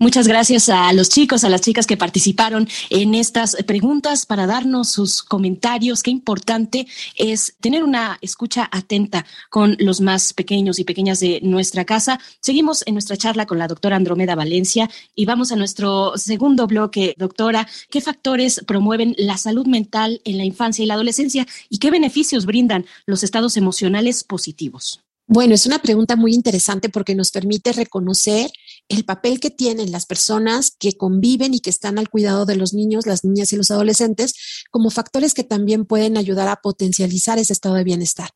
Muchas 0.00 0.28
gracias 0.28 0.68
a 0.68 0.92
los 0.92 1.08
chicos, 1.08 1.42
a 1.42 1.48
las 1.48 1.60
chicas 1.60 1.84
que 1.84 1.96
participaron 1.96 2.68
en 2.88 3.16
estas 3.16 3.56
preguntas 3.66 4.26
para 4.26 4.46
darnos 4.46 4.90
sus 4.90 5.24
comentarios. 5.24 6.04
Qué 6.04 6.12
importante 6.12 6.86
es 7.16 7.56
tener 7.60 7.82
una 7.82 8.16
escucha 8.20 8.68
atenta 8.70 9.26
con 9.50 9.76
los 9.80 10.00
más 10.00 10.34
pequeños 10.34 10.78
y 10.78 10.84
pequeñas 10.84 11.18
de 11.18 11.40
nuestra 11.42 11.84
casa. 11.84 12.20
Seguimos 12.40 12.84
en 12.86 12.94
nuestra 12.94 13.16
charla 13.16 13.46
con 13.46 13.58
la 13.58 13.66
doctora 13.66 13.96
Andromeda 13.96 14.36
Valencia 14.36 14.88
y 15.16 15.24
vamos 15.24 15.50
a 15.50 15.56
nuestro 15.56 16.12
segundo 16.16 16.68
bloque. 16.68 17.16
Doctora, 17.18 17.66
¿qué 17.90 18.00
factores 18.00 18.62
promueven 18.68 19.16
la 19.18 19.36
salud 19.36 19.66
mental 19.66 20.20
en 20.24 20.38
la 20.38 20.44
infancia 20.44 20.84
y 20.84 20.86
la 20.86 20.94
adolescencia 20.94 21.44
y 21.68 21.78
qué 21.78 21.90
beneficios 21.90 22.46
brindan 22.46 22.86
los 23.04 23.24
estados 23.24 23.56
emocionales 23.56 24.22
positivos? 24.22 25.00
Bueno, 25.30 25.54
es 25.54 25.66
una 25.66 25.78
pregunta 25.78 26.16
muy 26.16 26.32
interesante 26.32 26.88
porque 26.88 27.14
nos 27.14 27.30
permite 27.30 27.74
reconocer 27.74 28.50
el 28.88 29.04
papel 29.04 29.38
que 29.38 29.50
tienen 29.50 29.92
las 29.92 30.06
personas 30.06 30.72
que 30.78 30.96
conviven 30.96 31.54
y 31.54 31.60
que 31.60 31.70
están 31.70 31.98
al 31.98 32.08
cuidado 32.08 32.46
de 32.46 32.56
los 32.56 32.72
niños, 32.72 33.06
las 33.06 33.24
niñas 33.24 33.52
y 33.52 33.56
los 33.56 33.70
adolescentes 33.70 34.64
como 34.70 34.90
factores 34.90 35.34
que 35.34 35.44
también 35.44 35.84
pueden 35.84 36.16
ayudar 36.16 36.48
a 36.48 36.56
potencializar 36.56 37.38
ese 37.38 37.52
estado 37.52 37.74
de 37.74 37.84
bienestar. 37.84 38.30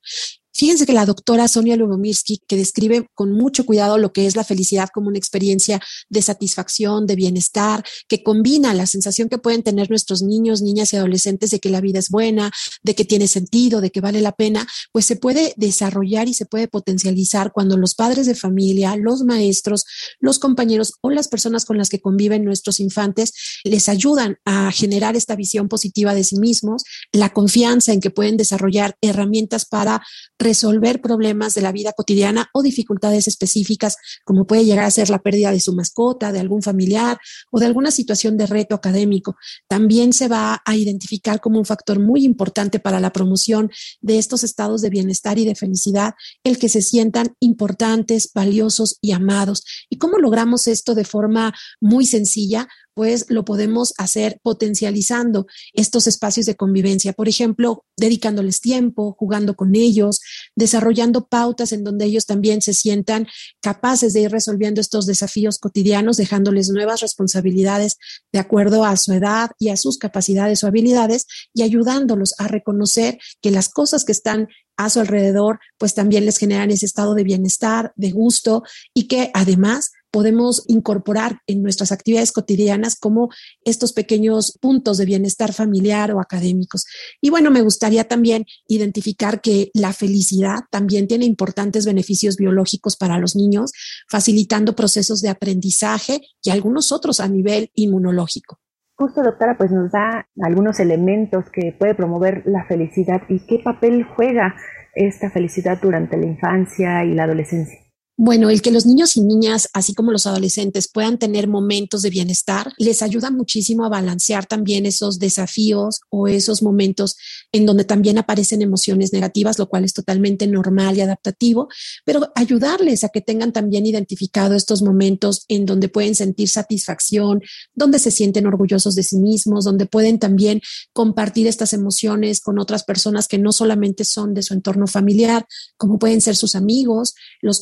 Fíjense 0.55 0.87
que 0.87 0.93
la 0.93 1.07
doctora 1.07 1.49
Sonia 1.49 1.77
Lubomirsky, 1.77 2.43
que 2.47 2.57
describe 2.57 3.07
con 3.15 3.33
mucho 3.33 3.65
cuidado 3.65 3.97
lo 3.97 4.13
que 4.13 4.27
es 4.27 4.37
la 4.37 4.45
felicidad 4.45 4.91
como 4.93 5.09
una 5.09 5.19
experiencia 5.19 5.81
de 6.11 6.23
satisfacción, 6.23 7.07
de 7.07 7.17
bienestar, 7.17 7.85
que 8.07 8.23
combina 8.23 8.75
la 8.75 8.87
sensación 8.87 9.29
que 9.29 9.39
pueden 9.39 9.63
tener 9.63 9.89
nuestros 9.89 10.23
niños, 10.23 10.61
niñas 10.61 10.93
y 10.93 10.97
adolescentes 10.97 11.51
de 11.51 11.59
que 11.59 11.71
la 11.71 11.81
vida 11.81 11.99
es 11.99 12.11
buena, 12.11 12.51
de 12.83 12.95
que 12.95 13.05
tiene 13.05 13.29
sentido, 13.29 13.81
de 13.81 13.91
que 13.91 14.01
vale 14.01 14.21
la 14.21 14.33
pena, 14.33 14.67
pues 14.93 15.07
se 15.07 15.17
puede 15.17 15.55
desarrollar 15.57 16.29
y 16.29 16.35
se 16.35 16.45
puede 16.45 16.69
potencializar 16.69 17.53
cuando 17.53 17.77
los 17.77 17.95
padres 17.95 18.27
de 18.27 18.35
familia, 18.35 18.97
los 18.97 19.23
maestros, 19.23 19.85
los 20.21 20.39
compañeros 20.39 20.95
o 21.01 21.11
las 21.11 21.29
personas 21.29 21.65
con 21.65 21.79
las 21.79 21.89
que 21.89 22.01
conviven 22.01 22.45
nuestros 22.45 22.81
infantes 22.81 23.33
les 23.65 23.89
ayudan 23.89 24.39
a 24.45 24.71
generar 24.71 25.17
esta 25.17 25.35
visión 25.35 25.69
positiva 25.69 26.15
de 26.15 26.25
sí 26.25 26.37
mismos, 26.37 26.85
la 27.13 27.33
confianza 27.33 27.93
en 27.93 28.01
que 28.01 28.11
pueden 28.11 28.37
desarrollar 28.37 28.97
herramientas 29.01 29.65
para 29.65 30.03
resolver 30.43 31.01
problemas 31.01 31.55
de 31.55 31.63
la 31.63 31.73
vida 31.73 31.93
cotidiana 31.93 32.51
o 32.53 32.63
dificultades 32.63 33.29
específicas, 33.29 33.97
como 34.25 34.47
puede 34.47 34.65
llegar 34.65 34.85
a 34.85 34.91
ser 34.91 35.11
la 35.11 35.21
pérdida 35.21 35.51
de 35.53 35.61
su 35.61 35.75
mascota, 35.75 36.33
de 36.33 36.41
algún 36.41 36.63
familiar 36.63 37.19
o 37.51 37.61
de 37.61 37.67
alguna 37.67 37.91
situación 37.91 38.37
de 38.37 38.47
reto 38.47 38.75
académico. 38.75 39.37
También 39.69 40.13
se 40.13 40.29
va 40.29 40.63
a 40.65 40.77
identificar 40.77 41.41
como 41.41 41.59
un 41.59 41.65
factor 41.65 41.99
muy 41.99 42.25
importante 42.25 42.79
para 42.79 43.01
la 43.01 43.13
promoción 43.13 43.71
de 44.01 44.19
estos 44.19 44.45
estados 44.45 44.83
de 44.83 44.91
bienestar 44.91 45.39
y 45.39 45.45
de 45.45 45.55
felicidad, 45.55 46.15
el 46.45 46.59
que 46.59 46.69
se 46.69 46.83
sientan 46.83 47.35
importantes, 47.41 48.31
valiosos 48.35 48.99
y 49.01 49.13
amados. 49.13 49.65
¿Y 49.89 49.99
cómo 49.99 50.19
logramos 50.19 50.67
esto 50.67 50.95
de 50.95 51.05
forma 51.05 51.55
muy 51.81 52.07
sencilla? 52.07 52.69
Pues 52.95 53.27
lo 53.29 53.45
podemos 53.45 53.95
hacer 53.99 54.39
potencializando 54.43 55.47
estos 55.73 56.07
espacios 56.07 56.47
de 56.47 56.57
convivencia. 56.57 57.13
Por 57.13 57.29
ejemplo, 57.29 57.85
dedicándoles 57.97 58.61
tiempo, 58.61 59.17
jugando 59.19 59.55
con 59.55 59.75
ellos, 59.75 60.21
desarrollando 60.57 61.27
pautas 61.27 61.73
en 61.73 61.85
donde 61.85 62.05
ellos 62.05 62.27
también 62.27 62.63
se 62.63 62.75
sientan 62.75 63.27
capaces 63.61 64.13
de 64.13 64.21
ir 64.21 64.31
resolviendo 64.31 64.81
estos 64.81 65.07
desafíos 65.07 65.59
cotidianos, 65.59 66.17
dejándoles 66.17 66.71
nuevas 66.71 67.01
responsabilidades 67.01 67.99
de 68.33 68.39
acuerdo 68.39 68.85
a 68.85 68.97
su 68.97 69.13
edad 69.13 69.51
y 69.59 69.71
a 69.71 69.77
sus 69.77 69.99
capacidades 69.99 70.63
o 70.63 70.67
habilidades 70.67 71.27
y 71.55 71.63
ayudándolos 71.63 72.35
a 72.39 72.49
reconocer 72.49 73.19
que 73.41 73.51
las 73.51 73.69
cosas 73.69 74.05
que 74.05 74.13
están 74.13 74.49
a 74.77 74.91
su 74.91 75.01
alrededor, 75.01 75.61
pues 75.79 75.95
también 75.95 76.25
les 76.25 76.39
generan 76.39 76.71
ese 76.71 76.87
estado 76.87 77.15
de 77.15 77.25
bienestar, 77.25 77.93
de 77.97 78.11
gusto 78.11 78.63
y 78.95 79.07
que 79.07 79.31
además 79.35 79.93
podemos 80.13 80.65
incorporar 80.69 81.39
en 81.47 81.63
nuestras 81.63 81.91
actividades 81.91 82.31
cotidianas 82.31 82.97
como 82.97 83.31
estos 83.65 83.93
pequeños 83.93 84.57
puntos 84.61 84.99
de 84.99 85.07
bienestar 85.07 85.53
familiar 85.53 86.13
o 86.13 86.21
académicos. 86.21 86.85
Y 87.21 87.31
bueno, 87.31 87.51
me 87.51 87.63
gustaría 87.63 88.05
también 88.05 88.45
identificar 88.69 89.41
que 89.41 89.71
la 89.75 89.93
felicidad 89.93 90.61
también 90.71 91.09
tiene 91.09 91.25
importantes 91.25 91.87
beneficios 91.87 92.37
biológicos 92.37 92.97
para 92.97 93.19
los 93.19 93.35
niños, 93.35 93.73
facilitando 94.09 94.77
procesos 94.77 95.23
de 95.23 95.31
aprendizaje 95.31 96.21
y 96.43 96.51
algunos 96.51 96.93
otros 96.93 97.19
a 97.19 97.29
nivel 97.29 97.71
inmunológico. 97.75 98.59
Justo, 98.97 99.23
doctora, 99.23 99.57
pues 99.57 99.71
nos 99.73 99.91
da 99.91 100.29
algunos 100.43 100.79
elementos 100.79 101.47
que 101.51 101.75
puede 101.77 101.95
promover 101.95 102.43
la 102.45 102.67
felicidad 102.67 103.23
y 103.29 103.41
qué 103.47 103.59
papel 103.59 104.05
juega 104.05 104.55
esta 104.95 105.31
felicidad 105.31 105.81
durante 105.81 106.17
la 106.19 106.27
infancia 106.27 107.05
y 107.05 107.15
la 107.15 107.25
adolescencia. 107.25 107.82
Bueno, 108.19 108.51
el 108.51 108.61
que 108.61 108.71
los 108.71 108.85
niños 108.85 109.17
y 109.17 109.23
niñas, 109.23 109.71
así 109.73 109.95
como 109.95 110.13
los 110.13 110.27
adolescentes, 110.27 110.87
puedan 110.87 111.19
tener 111.19 111.49
momentos 111.49 112.03
de 112.03 112.11
bienestar, 112.11 112.71
les 112.77 113.01
ayuda 113.01 113.31
muchísimo 113.31 113.87
a 113.87 113.89
balancear 113.89 114.45
también 114.45 114.85
esos 114.85 115.19
desafíos 115.19 116.03
o 116.11 116.29
esos 116.29 116.63
momentos 116.63 117.17
en 117.53 117.65
donde 117.65 117.85
también 117.85 118.19
aparecen 118.19 118.61
emociones 118.61 119.15
negativas, 119.15 119.59
lo 119.59 119.67
cual 119.67 119.85
es 119.85 119.95
totalmente 119.95 120.47
normal 120.47 120.99
y 120.99 121.01
adaptativo, 121.01 121.69
pero 122.05 122.31
ayudarles 122.35 123.03
a 123.03 123.09
que 123.09 123.23
tengan 123.23 123.51
también 123.51 123.87
identificado 123.87 124.55
estos 124.55 124.83
momentos 124.83 125.47
en 125.49 125.65
donde 125.65 125.89
pueden 125.89 126.15
sentir 126.15 126.51
satisfacción, 126.51 127.41
donde 127.75 127.99
se 127.99 128.11
sienten 128.11 128.47
orgullosos 128.47 128.95
de 128.95 129.05
sí 129.05 129.17
mismos, 129.17 129.65
donde 129.65 129.87
pueden 129.87 130.19
también 130.19 130.61
compartir 130.93 131.47
estas 131.47 131.73
emociones 131.73 132.41
con 132.43 132.59
otras 132.59 132.85
personas 132.85 133.27
que 133.27 133.39
no 133.39 133.53
solamente 133.53 134.05
son 134.05 134.35
de 134.35 134.43
su 134.43 134.53
entorno 134.53 134.87
familiar, 134.87 135.47
como 135.79 135.99
pueden 135.99 136.21
ser 136.21 136.37
sus 136.37 136.55
amigos, 136.55 137.15
los 137.41 137.59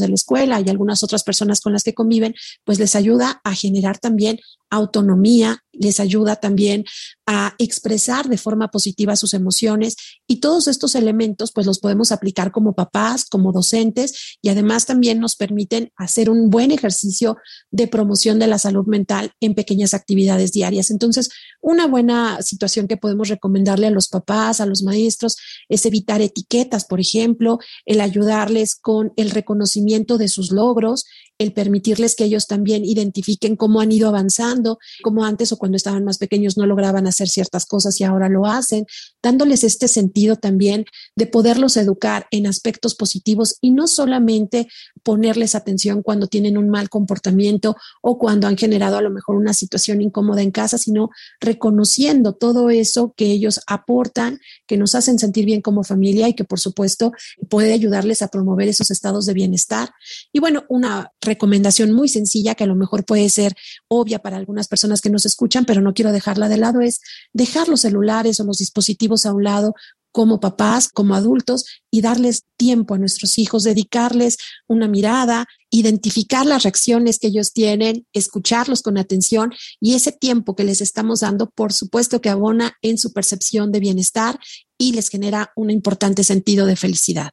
de 0.00 0.08
la 0.08 0.14
escuela 0.14 0.60
y 0.60 0.68
algunas 0.68 1.02
otras 1.02 1.24
personas 1.24 1.60
con 1.60 1.72
las 1.72 1.84
que 1.84 1.94
conviven, 1.94 2.34
pues 2.64 2.78
les 2.78 2.96
ayuda 2.96 3.40
a 3.44 3.54
generar 3.54 3.98
también 3.98 4.38
autonomía, 4.72 5.62
les 5.72 6.00
ayuda 6.00 6.36
también 6.36 6.84
a 7.26 7.54
expresar 7.58 8.28
de 8.28 8.38
forma 8.38 8.68
positiva 8.68 9.16
sus 9.16 9.34
emociones 9.34 9.96
y 10.26 10.36
todos 10.36 10.66
estos 10.66 10.94
elementos 10.94 11.52
pues 11.52 11.66
los 11.66 11.78
podemos 11.78 12.10
aplicar 12.10 12.52
como 12.52 12.74
papás, 12.74 13.26
como 13.26 13.52
docentes 13.52 14.36
y 14.40 14.48
además 14.48 14.86
también 14.86 15.20
nos 15.20 15.36
permiten 15.36 15.90
hacer 15.96 16.30
un 16.30 16.48
buen 16.48 16.70
ejercicio 16.70 17.36
de 17.70 17.86
promoción 17.86 18.38
de 18.38 18.46
la 18.46 18.58
salud 18.58 18.86
mental 18.86 19.32
en 19.40 19.54
pequeñas 19.54 19.92
actividades 19.92 20.52
diarias. 20.52 20.90
Entonces, 20.90 21.30
una 21.60 21.86
buena 21.86 22.40
situación 22.40 22.88
que 22.88 22.96
podemos 22.96 23.28
recomendarle 23.28 23.86
a 23.86 23.90
los 23.90 24.08
papás, 24.08 24.60
a 24.60 24.66
los 24.66 24.82
maestros, 24.82 25.36
es 25.68 25.84
evitar 25.84 26.22
etiquetas, 26.22 26.86
por 26.86 27.00
ejemplo, 27.00 27.58
el 27.84 28.00
ayudarles 28.00 28.74
con 28.74 29.12
el 29.16 29.30
reconocimiento 29.30 29.81
de 30.18 30.28
sus 30.28 30.50
logros, 30.50 31.04
el 31.38 31.52
permitirles 31.52 32.14
que 32.14 32.24
ellos 32.24 32.46
también 32.46 32.84
identifiquen 32.84 33.56
cómo 33.56 33.80
han 33.80 33.92
ido 33.92 34.08
avanzando, 34.08 34.78
como 35.02 35.24
antes 35.24 35.52
o 35.52 35.58
cuando 35.58 35.76
estaban 35.76 36.04
más 36.04 36.18
pequeños 36.18 36.56
no 36.56 36.66
lograban 36.66 37.06
hacer 37.06 37.28
ciertas 37.28 37.66
cosas 37.66 38.00
y 38.00 38.04
ahora 38.04 38.28
lo 38.28 38.46
hacen, 38.46 38.86
dándoles 39.22 39.64
este 39.64 39.88
sentido 39.88 40.36
también 40.36 40.84
de 41.16 41.26
poderlos 41.26 41.76
educar 41.76 42.26
en 42.30 42.46
aspectos 42.46 42.94
positivos 42.94 43.56
y 43.60 43.70
no 43.70 43.86
solamente 43.86 44.68
ponerles 45.02 45.54
atención 45.54 46.02
cuando 46.02 46.26
tienen 46.26 46.58
un 46.58 46.68
mal 46.68 46.88
comportamiento 46.88 47.76
o 48.00 48.18
cuando 48.18 48.46
han 48.46 48.56
generado 48.56 48.96
a 48.96 49.02
lo 49.02 49.10
mejor 49.10 49.36
una 49.36 49.54
situación 49.54 50.00
incómoda 50.00 50.42
en 50.42 50.50
casa, 50.50 50.78
sino 50.78 51.10
reconociendo 51.40 52.34
todo 52.34 52.70
eso 52.70 53.14
que 53.16 53.26
ellos 53.26 53.60
aportan, 53.66 54.40
que 54.66 54.76
nos 54.76 54.94
hacen 54.94 55.18
sentir 55.18 55.44
bien 55.44 55.60
como 55.60 55.84
familia 55.84 56.28
y 56.28 56.34
que 56.34 56.44
por 56.44 56.60
supuesto 56.60 57.12
puede 57.48 57.72
ayudarles 57.72 58.22
a 58.22 58.28
promover 58.28 58.68
esos 58.68 58.90
estados 58.90 59.26
de 59.26 59.34
bienestar. 59.34 59.90
Y 60.32 60.40
bueno, 60.40 60.64
una 60.68 61.12
recomendación 61.20 61.92
muy 61.92 62.08
sencilla 62.08 62.54
que 62.54 62.64
a 62.64 62.66
lo 62.66 62.74
mejor 62.74 63.04
puede 63.04 63.28
ser 63.28 63.54
obvia 63.88 64.18
para 64.18 64.36
algunas 64.36 64.68
personas 64.68 65.00
que 65.00 65.10
nos 65.10 65.26
escuchan, 65.26 65.64
pero 65.64 65.80
no 65.80 65.94
quiero 65.94 66.12
dejarla 66.12 66.48
de 66.48 66.56
lado, 66.56 66.80
es 66.80 67.00
dejar 67.32 67.68
los 67.68 67.82
celulares 67.82 68.40
o 68.40 68.44
los 68.44 68.58
dispositivos 68.58 69.11
a 69.26 69.32
un 69.32 69.44
lado 69.44 69.74
como 70.12 70.40
papás, 70.40 70.88
como 70.88 71.14
adultos, 71.14 71.64
y 71.90 72.02
darles 72.02 72.44
tiempo 72.56 72.94
a 72.94 72.98
nuestros 72.98 73.38
hijos, 73.38 73.64
dedicarles 73.64 74.36
una 74.68 74.86
mirada, 74.86 75.46
identificar 75.70 76.44
las 76.44 76.62
reacciones 76.62 77.18
que 77.18 77.28
ellos 77.28 77.52
tienen, 77.52 78.06
escucharlos 78.12 78.82
con 78.82 78.98
atención 78.98 79.52
y 79.80 79.94
ese 79.94 80.12
tiempo 80.12 80.54
que 80.54 80.64
les 80.64 80.82
estamos 80.82 81.20
dando, 81.20 81.50
por 81.50 81.72
supuesto 81.72 82.20
que 82.20 82.28
abona 82.28 82.76
en 82.82 82.98
su 82.98 83.12
percepción 83.12 83.72
de 83.72 83.80
bienestar 83.80 84.38
y 84.78 84.92
les 84.92 85.08
genera 85.08 85.50
un 85.56 85.70
importante 85.70 86.24
sentido 86.24 86.66
de 86.66 86.76
felicidad. 86.76 87.30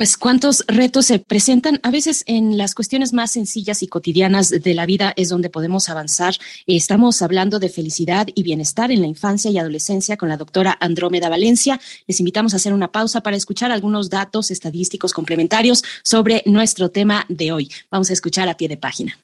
Pues 0.00 0.16
cuántos 0.16 0.64
retos 0.66 1.04
se 1.04 1.18
presentan. 1.18 1.78
A 1.82 1.90
veces 1.90 2.24
en 2.26 2.56
las 2.56 2.74
cuestiones 2.74 3.12
más 3.12 3.32
sencillas 3.32 3.82
y 3.82 3.86
cotidianas 3.86 4.48
de 4.48 4.72
la 4.72 4.86
vida 4.86 5.12
es 5.14 5.28
donde 5.28 5.50
podemos 5.50 5.90
avanzar. 5.90 6.36
Estamos 6.66 7.20
hablando 7.20 7.58
de 7.58 7.68
felicidad 7.68 8.26
y 8.34 8.42
bienestar 8.42 8.90
en 8.90 9.02
la 9.02 9.06
infancia 9.06 9.50
y 9.50 9.58
adolescencia 9.58 10.16
con 10.16 10.30
la 10.30 10.38
doctora 10.38 10.74
Andrómeda 10.80 11.28
Valencia. 11.28 11.78
Les 12.06 12.18
invitamos 12.18 12.54
a 12.54 12.56
hacer 12.56 12.72
una 12.72 12.90
pausa 12.90 13.20
para 13.20 13.36
escuchar 13.36 13.72
algunos 13.72 14.08
datos 14.08 14.50
estadísticos 14.50 15.12
complementarios 15.12 15.84
sobre 16.02 16.44
nuestro 16.46 16.88
tema 16.90 17.26
de 17.28 17.52
hoy. 17.52 17.70
Vamos 17.90 18.08
a 18.08 18.14
escuchar 18.14 18.48
a 18.48 18.56
pie 18.56 18.68
de 18.68 18.78
página. 18.78 19.18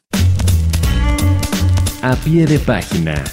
A 2.03 2.15
pie 2.17 2.45
de 2.45 2.59
página. 2.59 3.25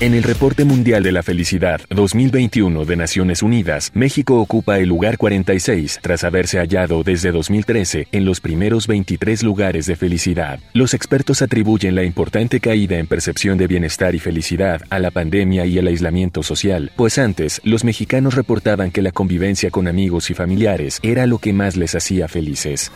En 0.00 0.14
el 0.14 0.22
Reporte 0.22 0.64
Mundial 0.64 1.02
de 1.02 1.12
la 1.12 1.22
Felicidad 1.22 1.78
2021 1.90 2.86
de 2.86 2.96
Naciones 2.96 3.42
Unidas, 3.42 3.90
México 3.92 4.40
ocupa 4.40 4.78
el 4.78 4.88
lugar 4.88 5.18
46 5.18 5.98
tras 6.00 6.24
haberse 6.24 6.56
hallado 6.56 7.02
desde 7.02 7.32
2013 7.32 8.08
en 8.10 8.24
los 8.24 8.40
primeros 8.40 8.86
23 8.86 9.42
lugares 9.42 9.84
de 9.84 9.96
felicidad. 9.96 10.58
Los 10.72 10.94
expertos 10.94 11.42
atribuyen 11.42 11.94
la 11.94 12.04
importante 12.04 12.60
caída 12.60 12.96
en 12.96 13.08
percepción 13.08 13.58
de 13.58 13.66
bienestar 13.66 14.14
y 14.14 14.20
felicidad 14.20 14.80
a 14.88 15.00
la 15.00 15.10
pandemia 15.10 15.66
y 15.66 15.76
el 15.76 15.86
aislamiento 15.86 16.42
social, 16.42 16.92
pues 16.96 17.18
antes 17.18 17.60
los 17.62 17.84
mexicanos 17.84 18.36
reportaban 18.36 18.92
que 18.92 19.02
la 19.02 19.12
convivencia 19.12 19.70
con 19.70 19.86
amigos 19.86 20.30
y 20.30 20.34
familiares 20.34 20.98
era 21.02 21.26
lo 21.26 21.36
que 21.36 21.52
más 21.52 21.76
les 21.76 21.94
hacía 21.94 22.26
felices. 22.26 22.90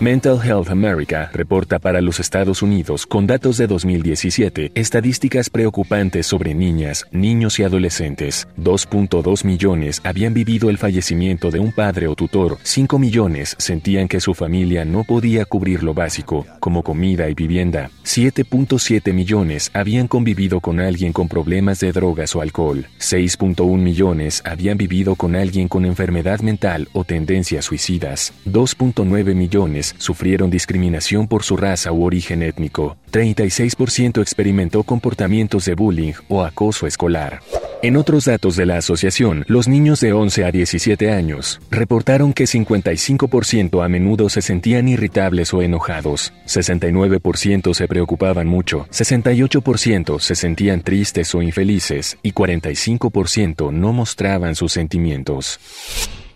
Mental 0.00 0.40
Health 0.44 0.70
America 0.70 1.30
reporta 1.32 1.78
para 1.78 2.00
los 2.00 2.18
Estados 2.18 2.62
Unidos 2.62 3.06
con 3.06 3.28
datos 3.28 3.58
de 3.58 3.68
2017 3.68 4.72
estadísticas 4.74 5.50
preocupantes 5.50 6.26
sobre 6.26 6.47
niñas, 6.54 7.06
niños 7.10 7.58
y 7.58 7.62
adolescentes. 7.62 8.48
2.2 8.58 9.44
millones 9.44 10.00
habían 10.04 10.34
vivido 10.34 10.70
el 10.70 10.78
fallecimiento 10.78 11.50
de 11.50 11.60
un 11.60 11.72
padre 11.72 12.08
o 12.08 12.14
tutor. 12.14 12.58
5 12.62 12.98
millones 12.98 13.56
sentían 13.58 14.08
que 14.08 14.20
su 14.20 14.34
familia 14.34 14.84
no 14.84 15.04
podía 15.04 15.44
cubrir 15.44 15.82
lo 15.82 15.94
básico, 15.94 16.46
como 16.60 16.82
comida 16.82 17.28
y 17.28 17.34
vivienda. 17.34 17.90
7.7 18.04 19.12
millones 19.12 19.70
habían 19.74 20.08
convivido 20.08 20.60
con 20.60 20.80
alguien 20.80 21.12
con 21.12 21.28
problemas 21.28 21.80
de 21.80 21.92
drogas 21.92 22.34
o 22.36 22.40
alcohol. 22.40 22.86
6.1 22.98 23.78
millones 23.78 24.42
habían 24.44 24.78
vivido 24.78 25.14
con 25.14 25.36
alguien 25.36 25.68
con 25.68 25.84
enfermedad 25.84 26.40
mental 26.40 26.88
o 26.92 27.04
tendencias 27.04 27.64
suicidas. 27.64 28.32
2.9 28.46 29.34
millones 29.34 29.94
sufrieron 29.98 30.50
discriminación 30.50 31.28
por 31.28 31.42
su 31.42 31.56
raza 31.56 31.92
u 31.92 32.04
origen 32.04 32.42
étnico. 32.42 32.96
36% 33.12 34.20
experimentó 34.20 34.82
comportamientos 34.82 35.64
de 35.64 35.74
bullying 35.74 36.12
o 36.28 36.37
acoso 36.44 36.86
escolar. 36.86 37.40
En 37.80 37.96
otros 37.96 38.24
datos 38.24 38.56
de 38.56 38.66
la 38.66 38.78
asociación, 38.78 39.44
los 39.46 39.68
niños 39.68 40.00
de 40.00 40.12
11 40.12 40.44
a 40.44 40.50
17 40.50 41.12
años 41.12 41.60
reportaron 41.70 42.32
que 42.32 42.44
55% 42.44 43.84
a 43.84 43.88
menudo 43.88 44.28
se 44.28 44.42
sentían 44.42 44.88
irritables 44.88 45.54
o 45.54 45.62
enojados, 45.62 46.32
69% 46.46 47.72
se 47.74 47.86
preocupaban 47.86 48.48
mucho, 48.48 48.88
68% 48.90 50.18
se 50.18 50.34
sentían 50.34 50.80
tristes 50.80 51.32
o 51.36 51.42
infelices 51.42 52.18
y 52.22 52.32
45% 52.32 53.72
no 53.72 53.92
mostraban 53.92 54.56
sus 54.56 54.72
sentimientos. 54.72 55.60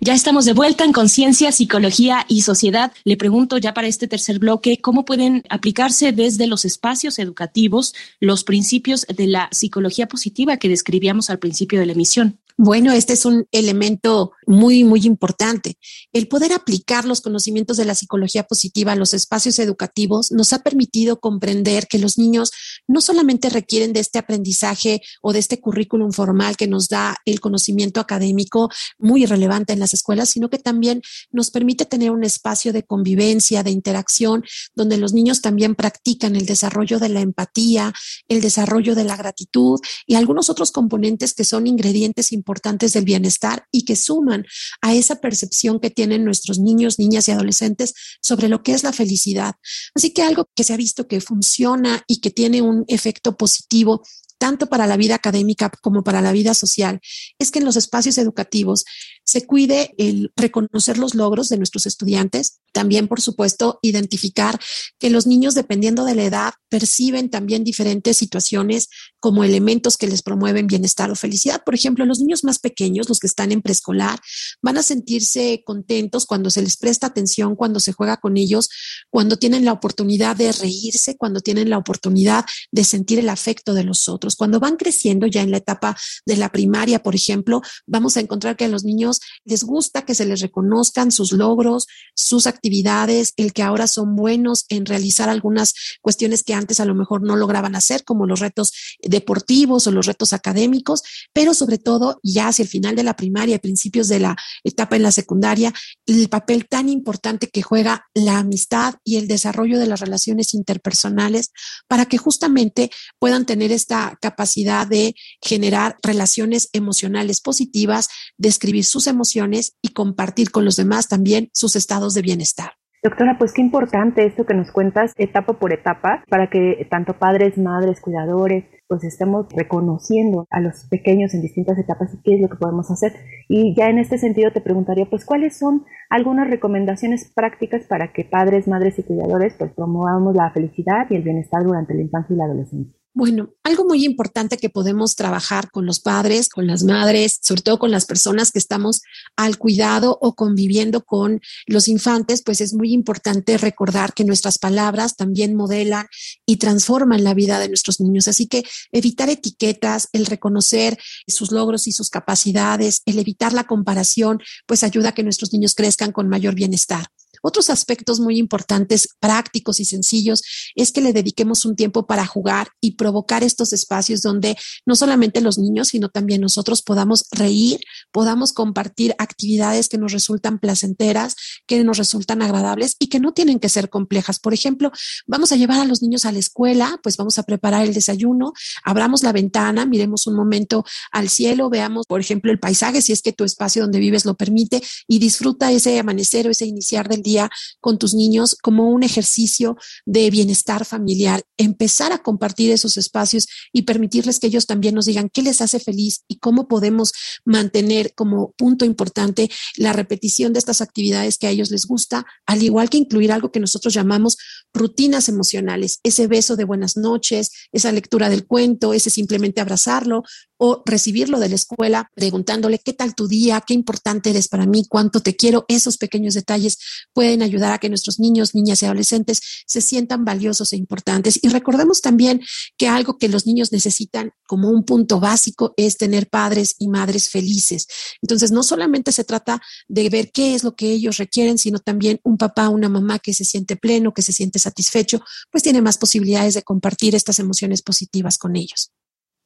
Ya 0.05 0.15
estamos 0.15 0.45
de 0.47 0.53
vuelta 0.53 0.83
en 0.83 0.93
Conciencia, 0.93 1.53
Psicología 1.53 2.27
y 2.27 2.43
Sociedad. 2.43 2.93
Le 3.05 3.17
pregunto 3.17 3.59
ya 3.59 3.73
para 3.73 3.87
este 3.87 4.09
tercer 4.09 4.41
bloque, 4.41 4.79
¿cómo 4.81 5.05
pueden 5.05 5.45
aplicarse 5.49 6.11
desde 6.11 6.49
los 6.49 6.65
espacios 6.65 7.21
educativos 7.21 7.95
los 8.19 8.43
principios 8.43 9.07
de 9.07 9.29
la 9.29 9.49
psicología 9.53 10.09
positiva 10.09 10.57
que 10.57 10.69
describíamos 10.69 11.31
al 11.31 11.39
principio 11.39 11.79
de 11.79 11.87
la 11.87 11.93
emisión? 11.93 12.41
Bueno, 12.65 12.93
este 12.93 13.15
es 13.15 13.25
un 13.25 13.49
elemento 13.51 14.31
muy, 14.47 14.85
muy 14.85 15.05
importante. 15.05 15.79
El 16.13 16.29
poder 16.29 16.53
aplicar 16.53 17.05
los 17.05 17.21
conocimientos 17.21 17.77
de 17.77 17.85
la 17.85 17.97
psicología 17.97 18.45
positiva 18.45 18.93
a 18.93 18.95
los 18.95 19.15
espacios 19.15 19.59
educativos 19.59 20.31
nos 20.31 20.53
ha 20.53 20.61
permitido 20.61 21.19
comprender 21.19 21.89
que 21.89 21.99
los 21.99 22.19
niños 22.19 22.53
no 22.87 23.01
solamente 23.01 23.51
requieren 23.51 23.93
de 23.93 23.99
este 23.99 24.21
aprendizaje 24.21 25.03
o 25.23 25.33
de 25.33 25.41
este 25.41 25.61
currículum 25.61 26.13
formal 26.13 26.57
que 26.57 26.69
nos 26.69 26.89
da 26.89 27.17
el 27.25 27.41
conocimiento 27.41 27.99
académico 27.99 28.71
muy 28.97 29.27
relevante 29.27 29.73
en 29.73 29.81
las 29.81 29.93
escuelas, 29.93 30.29
sino 30.29 30.49
que 30.49 30.59
también 30.59 31.03
nos 31.33 31.51
permite 31.51 31.85
tener 31.85 32.13
un 32.13 32.23
espacio 32.23 32.73
de 32.73 32.85
convivencia, 32.85 33.65
de 33.65 33.73
interacción, 33.73 34.45
donde 34.77 34.99
los 34.99 35.13
niños 35.13 35.43
también 35.43 35.75
practican 35.75 36.37
el 36.37 36.47
desarrollo 36.47 37.01
de 37.01 37.09
la 37.09 37.23
empatía, 37.23 37.93
el 38.29 38.41
desarrollo 38.41 38.95
de 38.95 39.03
la 39.03 39.17
gratitud 39.17 39.81
y 40.07 40.15
algunos 40.15 40.49
otros 40.49 40.71
componentes 40.71 41.35
que 41.35 41.43
son 41.43 41.67
ingredientes 41.67 42.31
importantes 42.31 42.52
importantes 42.53 42.93
del 42.93 43.07
bienestar 43.07 43.67
y 43.73 43.87
que 43.87 43.97
suman 43.97 44.45
a 44.83 44.93
esa 44.93 45.17
percepción 45.17 45.81
que 45.81 45.89
tienen 45.89 46.23
nuestros 46.23 46.59
niños, 46.59 46.99
niñas 46.99 47.27
y 47.27 47.31
adolescentes 47.31 47.95
sobre 48.21 48.49
lo 48.49 48.63
que 48.63 48.75
es 48.75 48.83
la 48.83 48.93
felicidad. 48.93 49.55
Así 49.95 50.13
que 50.13 50.23
algo 50.23 50.51
que 50.55 50.63
se 50.63 50.75
ha 50.75 50.77
visto 50.77 51.09
que 51.09 51.23
funciona 51.23 52.05
y 52.07 52.21
que 52.21 52.31
tiene 52.31 52.61
un 52.61 52.85
efecto 52.89 53.37
positivo 53.39 54.03
tanto 54.37 54.67
para 54.67 54.87
la 54.87 54.97
vida 54.97 55.15
académica 55.15 55.71
como 55.81 56.03
para 56.03 56.21
la 56.21 56.33
vida 56.33 56.53
social, 56.53 57.01
es 57.39 57.53
que 57.53 57.61
en 57.61 57.65
los 57.65 57.77
espacios 57.77 58.19
educativos 58.19 58.85
se 59.25 59.47
cuide 59.47 59.95
el 59.99 60.33
reconocer 60.37 60.99
los 60.99 61.15
logros 61.15 61.49
de 61.49 61.57
nuestros 61.57 61.87
estudiantes, 61.87 62.61
también, 62.73 63.07
por 63.07 63.21
supuesto, 63.21 63.79
identificar 63.83 64.59
que 64.99 65.11
los 65.11 65.27
niños, 65.27 65.55
dependiendo 65.55 66.05
de 66.05 66.15
la 66.15 66.25
edad, 66.25 66.55
perciben 66.69 67.29
también 67.29 67.65
diferentes 67.65 68.17
situaciones 68.17 68.89
como 69.21 69.45
elementos 69.45 69.97
que 69.97 70.07
les 70.07 70.23
promueven 70.23 70.67
bienestar 70.67 71.11
o 71.11 71.15
felicidad. 71.15 71.63
Por 71.65 71.75
ejemplo, 71.75 72.07
los 72.07 72.19
niños 72.21 72.45
más 72.45 72.59
pequeños, 72.59 73.09
los 73.09 73.21
que 73.21 73.27
están 73.27 73.53
en 73.53 73.61
preescolar, 73.61 74.19
van 74.63 74.79
a 74.79 74.83
sentirse 74.83 75.63
contentos 75.67 76.25
cuando 76.25 76.51
se 76.51 76.63
les 76.63 76.79
presta 76.79 77.09
atención, 77.09 77.55
cuando 77.57 77.79
se 77.79 77.93
juega 77.93 78.17
con 78.17 78.37
ellos, 78.39 78.71
cuando 79.11 79.37
tienen 79.37 79.65
la 79.65 79.73
oportunidad 79.73 80.35
de 80.35 80.51
reírse, 80.53 81.17
cuando 81.17 81.41
tienen 81.41 81.69
la 81.69 81.79
oportunidad 81.79 82.45
de 82.71 82.85
sentir 82.85 83.19
el 83.19 83.29
afecto 83.29 83.75
de 83.75 83.85
los 83.85 84.09
otros. 84.09 84.35
Cuando 84.35 84.59
van 84.59 84.77
creciendo 84.77 85.27
ya 85.27 85.43
en 85.43 85.51
la 85.51 85.59
etapa 85.59 85.97
de 86.25 86.37
la 86.37 86.51
primaria, 86.51 87.03
por 87.03 87.15
ejemplo, 87.15 87.61
vamos 87.87 88.17
a 88.17 88.21
encontrar 88.21 88.57
que 88.57 88.69
los 88.69 88.83
niños 88.85 89.12
les 89.45 89.65
gusta 89.65 90.03
que 90.03 90.15
se 90.15 90.27
les 90.27 90.41
reconozcan 90.41 91.11
sus 91.11 91.33
logros, 91.33 91.87
sus 92.15 92.47
actividades, 92.47 93.33
el 93.37 93.53
que 93.53 93.63
ahora 93.63 93.87
son 93.87 94.17
buenos 94.17 94.65
en 94.69 94.87
realizar 94.87 95.29
algunas 95.29 95.75
cuestiones 96.01 96.43
que 96.43 96.55
antes 96.55 96.81
a 96.81 96.85
lo 96.85 96.95
mejor 96.95 97.23
no 97.23 97.37
lograban 97.37 97.75
hacer, 97.75 98.05
como 98.05 98.27
los 98.27 98.41
retos 98.41 98.73
deportivos 99.03 99.87
o 99.87 99.91
los 99.91 100.07
retos 100.07 100.33
académicos, 100.33 101.03
pero 101.33 101.55
sobre 101.55 101.79
todo 101.79 102.21
ya 102.23 102.49
hacia 102.49 102.63
el 102.63 102.69
final 102.69 102.97
de 102.97 103.03
la 103.03 103.17
primaria 103.17 103.57
y 103.57 103.59
principios 103.59 104.09
de 104.09 104.21
la 104.21 104.37
etapa 104.65 104.97
en 104.97 105.03
la 105.03 105.13
secundaria, 105.13 105.73
el 106.07 106.29
papel 106.29 106.67
tan 106.69 106.89
importante 106.89 107.49
que 107.49 107.63
juega 107.63 108.07
la 108.15 108.39
amistad 108.39 108.95
y 109.05 109.17
el 109.17 109.29
desarrollo 109.29 109.79
de 109.79 109.87
las 109.87 110.01
relaciones 110.01 110.55
interpersonales 110.55 111.53
para 111.89 112.07
que 112.07 112.19
justamente 112.19 112.91
puedan 113.19 113.47
tener 113.47 113.73
esta 113.73 114.19
capacidad 114.21 114.87
de 114.87 115.15
generar 115.41 115.97
relaciones 116.03 116.69
emocionales 116.73 117.41
positivas, 117.41 118.09
describir 118.39 118.85
sus 118.85 119.02
emociones 119.07 119.77
y 119.83 119.93
compartir 119.93 120.51
con 120.51 120.65
los 120.65 120.77
demás 120.77 121.09
también 121.09 121.51
sus 121.53 121.77
estados 121.77 122.15
de 122.15 122.23
bienestar. 122.23 122.73
Doctora, 123.05 123.37
pues 123.37 123.53
qué 123.53 123.61
importante 123.61 124.25
esto 124.25 124.47
que 124.47 124.55
nos 124.55 124.71
cuentas 124.71 125.13
etapa 125.17 125.55
por 125.55 125.73
etapa 125.73 126.23
para 126.29 126.49
que 126.49 126.87
tanto 126.89 127.19
padres, 127.19 127.59
madres, 127.59 128.01
cuidadores, 128.01 128.65
pues 128.87 129.03
estemos 129.03 129.47
reconociendo 129.57 130.47
a 130.51 130.61
los 130.61 130.87
pequeños 130.89 131.35
en 131.35 131.43
distintas 131.43 131.77
etapas 131.79 132.15
y 132.15 132.23
qué 132.23 132.37
es 132.37 132.41
lo 132.41 132.49
que 132.49 132.59
podemos 132.59 132.93
hacer. 132.93 133.13
Y 133.49 133.75
ya 133.75 133.89
en 133.89 133.99
este 133.99 134.19
sentido 134.19 134.53
te 134.53 134.61
preguntaría, 134.61 135.11
pues 135.11 135.25
cuáles 135.25 135.59
son 135.59 135.85
algunas 136.11 136.49
recomendaciones 136.49 137.33
prácticas 137.35 137.87
para 137.89 138.13
que 138.13 138.25
padres, 138.25 138.69
madres 138.69 139.01
y 139.01 139.03
cuidadores 139.03 139.55
pues 139.59 139.73
promovamos 139.73 140.37
la 140.37 140.53
felicidad 140.53 141.07
y 141.11 141.17
el 141.17 141.23
bienestar 141.23 141.65
durante 141.65 141.95
la 141.95 142.03
infancia 142.03 142.35
y 142.35 142.37
la 142.37 142.45
adolescencia. 142.45 143.02
Bueno, 143.15 143.51
algo 143.63 143.85
muy 143.85 144.07
importante 144.07 144.57
que 144.57 144.71
podemos 144.71 145.17
trabajar 145.17 145.71
con 145.71 145.85
los 145.85 146.01
padres, 146.01 146.49
con 146.49 146.67
las 146.67 146.83
madres, 146.83 147.39
sobre 147.43 147.61
todo 147.61 147.79
con 147.79 147.91
las 147.91 148.07
personas 148.07 148.51
que 148.51 148.59
estamos 148.59 149.03
al 149.37 149.59
cuidado 149.59 150.17
o 150.23 150.35
conviviendo 150.35 151.05
con 151.05 151.43
los 151.67 151.89
infantes, 151.89 152.43
pues 152.43 152.63
es 152.63 152.73
muy 152.73 152.91
importante 152.95 153.59
recordar 153.59 154.15
que 154.15 154.25
nuestras 154.25 154.57
palabras 154.57 155.15
también 155.17 155.55
modelan 155.55 156.07
y 156.47 156.57
transforman 156.57 157.23
la 157.23 157.35
vida 157.35 157.59
de 157.59 157.69
nuestros 157.69 158.01
niños. 158.01 158.29
Así 158.29 158.47
que 158.47 158.65
evitar 158.93 159.29
etiquetas, 159.29 160.09
el 160.13 160.25
reconocer 160.25 160.99
sus 161.27 161.53
logros 161.53 161.87
y 161.87 161.93
sus 161.93 162.09
capacidades, 162.09 163.03
el 163.05 163.19
evitar 163.19 163.53
la 163.53 163.65
comparación, 163.65 164.41
pues 164.67 164.85
ayuda 164.85 165.11
a 165.11 165.13
que 165.13 165.23
nuestros 165.23 165.53
niños 165.53 165.75
crezcan 165.75 166.13
con 166.13 166.29
mayor 166.29 166.55
bienestar. 166.55 167.09
Otros 167.43 167.71
aspectos 167.71 168.21
muy 168.21 168.39
importantes, 168.39 169.09
prácticos 169.21 169.81
y 169.81 169.85
sencillos, 169.85 170.43
es 170.75 170.93
que 170.93 171.01
le 171.01 171.13
dediquemos 171.13 171.65
un 171.65 171.77
tiempo 171.77 172.07
para 172.07 172.25
jugar 172.25 172.69
y 172.81 172.93
provocar 172.93 173.43
estos 173.43 173.73
espacios 173.73 174.23
donde 174.23 174.57
no 174.87 174.95
solamente 174.95 175.41
los 175.41 175.59
niños, 175.59 175.89
sino 175.89 176.09
también 176.09 176.41
nosotros 176.41 176.83
podamos 176.83 177.27
reír, 177.33 177.81
podamos 178.13 178.53
compartir 178.53 179.15
actividades 179.19 179.89
que 179.89 179.99
nos 179.99 180.13
resultan 180.13 180.59
placenteras, 180.59 181.35
que 181.67 181.83
nos 181.83 181.99
resultan 181.99 182.43
agradables 182.43 182.97
y 182.99 183.09
que 183.09 183.19
no 183.19 183.33
tienen 183.33 183.59
que 183.59 183.69
ser 183.69 183.91
complejas. 183.91 184.39
Por 184.39 184.55
ejemplo, 184.55 184.93
vamos 185.27 185.51
a 185.51 185.57
llevar 185.57 185.81
a 185.81 185.85
los 185.85 186.01
niños 186.01 186.25
a 186.25 186.33
la 186.33 186.39
escuela, 186.39 187.01
pues 187.03 187.17
vamos 187.17 187.39
a 187.39 187.43
preparar 187.43 187.85
el 187.85 187.93
desayuno, 187.93 188.53
abramos 188.85 189.23
la 189.23 189.33
ventana, 189.33 189.85
miremos 189.85 190.27
un 190.29 190.37
momento 190.37 190.85
al 191.11 191.29
cielo, 191.29 191.71
veamos, 191.71 192.07
por 192.07 192.21
ejemplo, 192.21 192.53
el 192.53 192.61
paisaje, 192.61 193.03
si 193.03 193.13
es 193.13 193.21
que 193.21 193.33
tu 193.33 193.45
espacio 193.45 193.83
donde 193.83 193.99
vives 193.99 194.25
lo 194.25 194.35
permite, 194.35 194.83
y 195.09 195.19
disfruta 195.19 195.73
ese 195.73 195.99
amanecer 195.99 196.47
o 196.47 196.51
ese 196.51 196.67
iniciar 196.67 197.09
del 197.09 197.23
día 197.23 197.32
con 197.81 197.99
tus 197.99 198.15
niños 198.15 198.57
como 198.63 198.89
un 198.91 199.03
ejercicio 199.03 199.77
de 200.07 200.31
bienestar 200.31 200.85
familiar. 200.85 201.43
Empezar 201.57 202.13
a 202.13 202.23
compartir 202.23 202.71
esos 202.71 202.97
espacios 202.97 203.47
y 203.73 203.83
permitirles 203.83 204.39
que 204.39 204.49
ellos 204.49 204.67
también 204.67 204.95
nos 204.95 205.07
digan 205.07 205.31
qué 205.33 205.43
les 205.43 205.61
hace 205.61 205.81
feliz 205.81 206.25
y 206.29 206.39
cómo 206.39 206.69
podemos 206.69 207.13
mantener 207.45 208.15
como 208.15 208.53
punto 208.53 208.85
importante 208.85 209.51
la 209.77 209.93
repetición 209.93 210.53
de 210.53 210.59
estas 210.59 210.81
actividades 210.81 211.39
que 211.39 211.47
a 211.47 211.51
ellos 211.51 211.71
les 211.71 211.87
gusta, 211.87 212.27
al 212.47 212.63
igual 212.63 212.91
que 212.91 212.99
incluir 212.99 213.33
algo 213.33 213.53
que 213.53 213.61
nosotros 213.61 213.95
llamamos 213.95 214.37
rutinas 214.73 215.29
emocionales, 215.29 216.01
ese 216.03 216.27
beso 216.27 216.57
de 216.57 216.65
buenas 216.65 216.97
noches, 216.97 217.51
esa 217.73 217.93
lectura 217.93 218.29
del 218.29 218.47
cuento, 218.47 218.93
ese 218.93 219.11
simplemente 219.11 219.61
abrazarlo 219.61 220.23
o 220.65 220.83
recibirlo 220.87 221.41
de 221.41 221.49
la 221.49 221.57
escuela 221.57 222.11
preguntándole 222.15 222.79
qué 222.79 222.93
tal 222.93 223.17
tu 223.17 223.27
día, 223.27 223.63
qué 223.67 223.75
importante 223.75 224.31
eres 224.31 224.47
para 224.47 224.65
mí, 224.65 224.85
cuánto 224.89 225.21
te 225.21 225.35
quiero. 225.35 225.65
Esos 225.67 225.99
pequeños 225.99 226.35
detalles 226.35 226.79
pueden 227.23 227.43
ayudar 227.43 227.73
a 227.73 227.79
que 227.79 227.89
nuestros 227.89 228.19
niños, 228.19 228.53
niñas 228.53 228.83
y 228.83 228.87
adolescentes 228.87 229.41
se 229.65 229.81
sientan 229.81 230.25
valiosos 230.25 230.73
e 230.73 230.77
importantes. 230.77 231.39
Y 231.41 231.51
recordemos 231.51 232.01
también 232.01 232.41
que 232.77 232.89
algo 232.89 233.17
que 233.17 233.29
los 233.29 233.47
niños 233.47 233.71
necesitan 233.71 234.33
como 234.45 234.71
un 234.71 234.83
punto 234.83 235.21
básico 235.21 235.73
es 235.77 235.99
tener 235.99 236.29
padres 236.29 236.75
y 236.81 236.89
madres 236.89 237.31
felices. 237.31 237.87
Entonces, 238.23 238.51
no 238.51 238.65
solamente 238.65 239.13
se 239.13 239.23
trata 239.23 239.63
de 239.87 240.09
ver 240.09 240.33
qué 240.33 240.57
es 240.57 240.65
lo 240.65 240.75
que 240.75 240.91
ellos 240.91 241.19
requieren, 241.19 241.59
sino 241.59 241.79
también 241.79 242.19
un 242.25 242.37
papá, 242.37 242.69
una 242.71 242.89
mamá 242.89 243.21
que 243.21 243.35
se 243.35 243.45
siente 243.45 243.77
pleno, 243.77 244.13
que 244.13 244.23
se 244.23 244.33
siente 244.33 244.59
satisfecho, 244.59 245.21
pues 245.53 245.63
tiene 245.63 245.81
más 245.81 245.99
posibilidades 245.99 246.55
de 246.55 246.63
compartir 246.63 247.15
estas 247.15 247.39
emociones 247.39 247.83
positivas 247.83 248.37
con 248.37 248.57
ellos. 248.57 248.91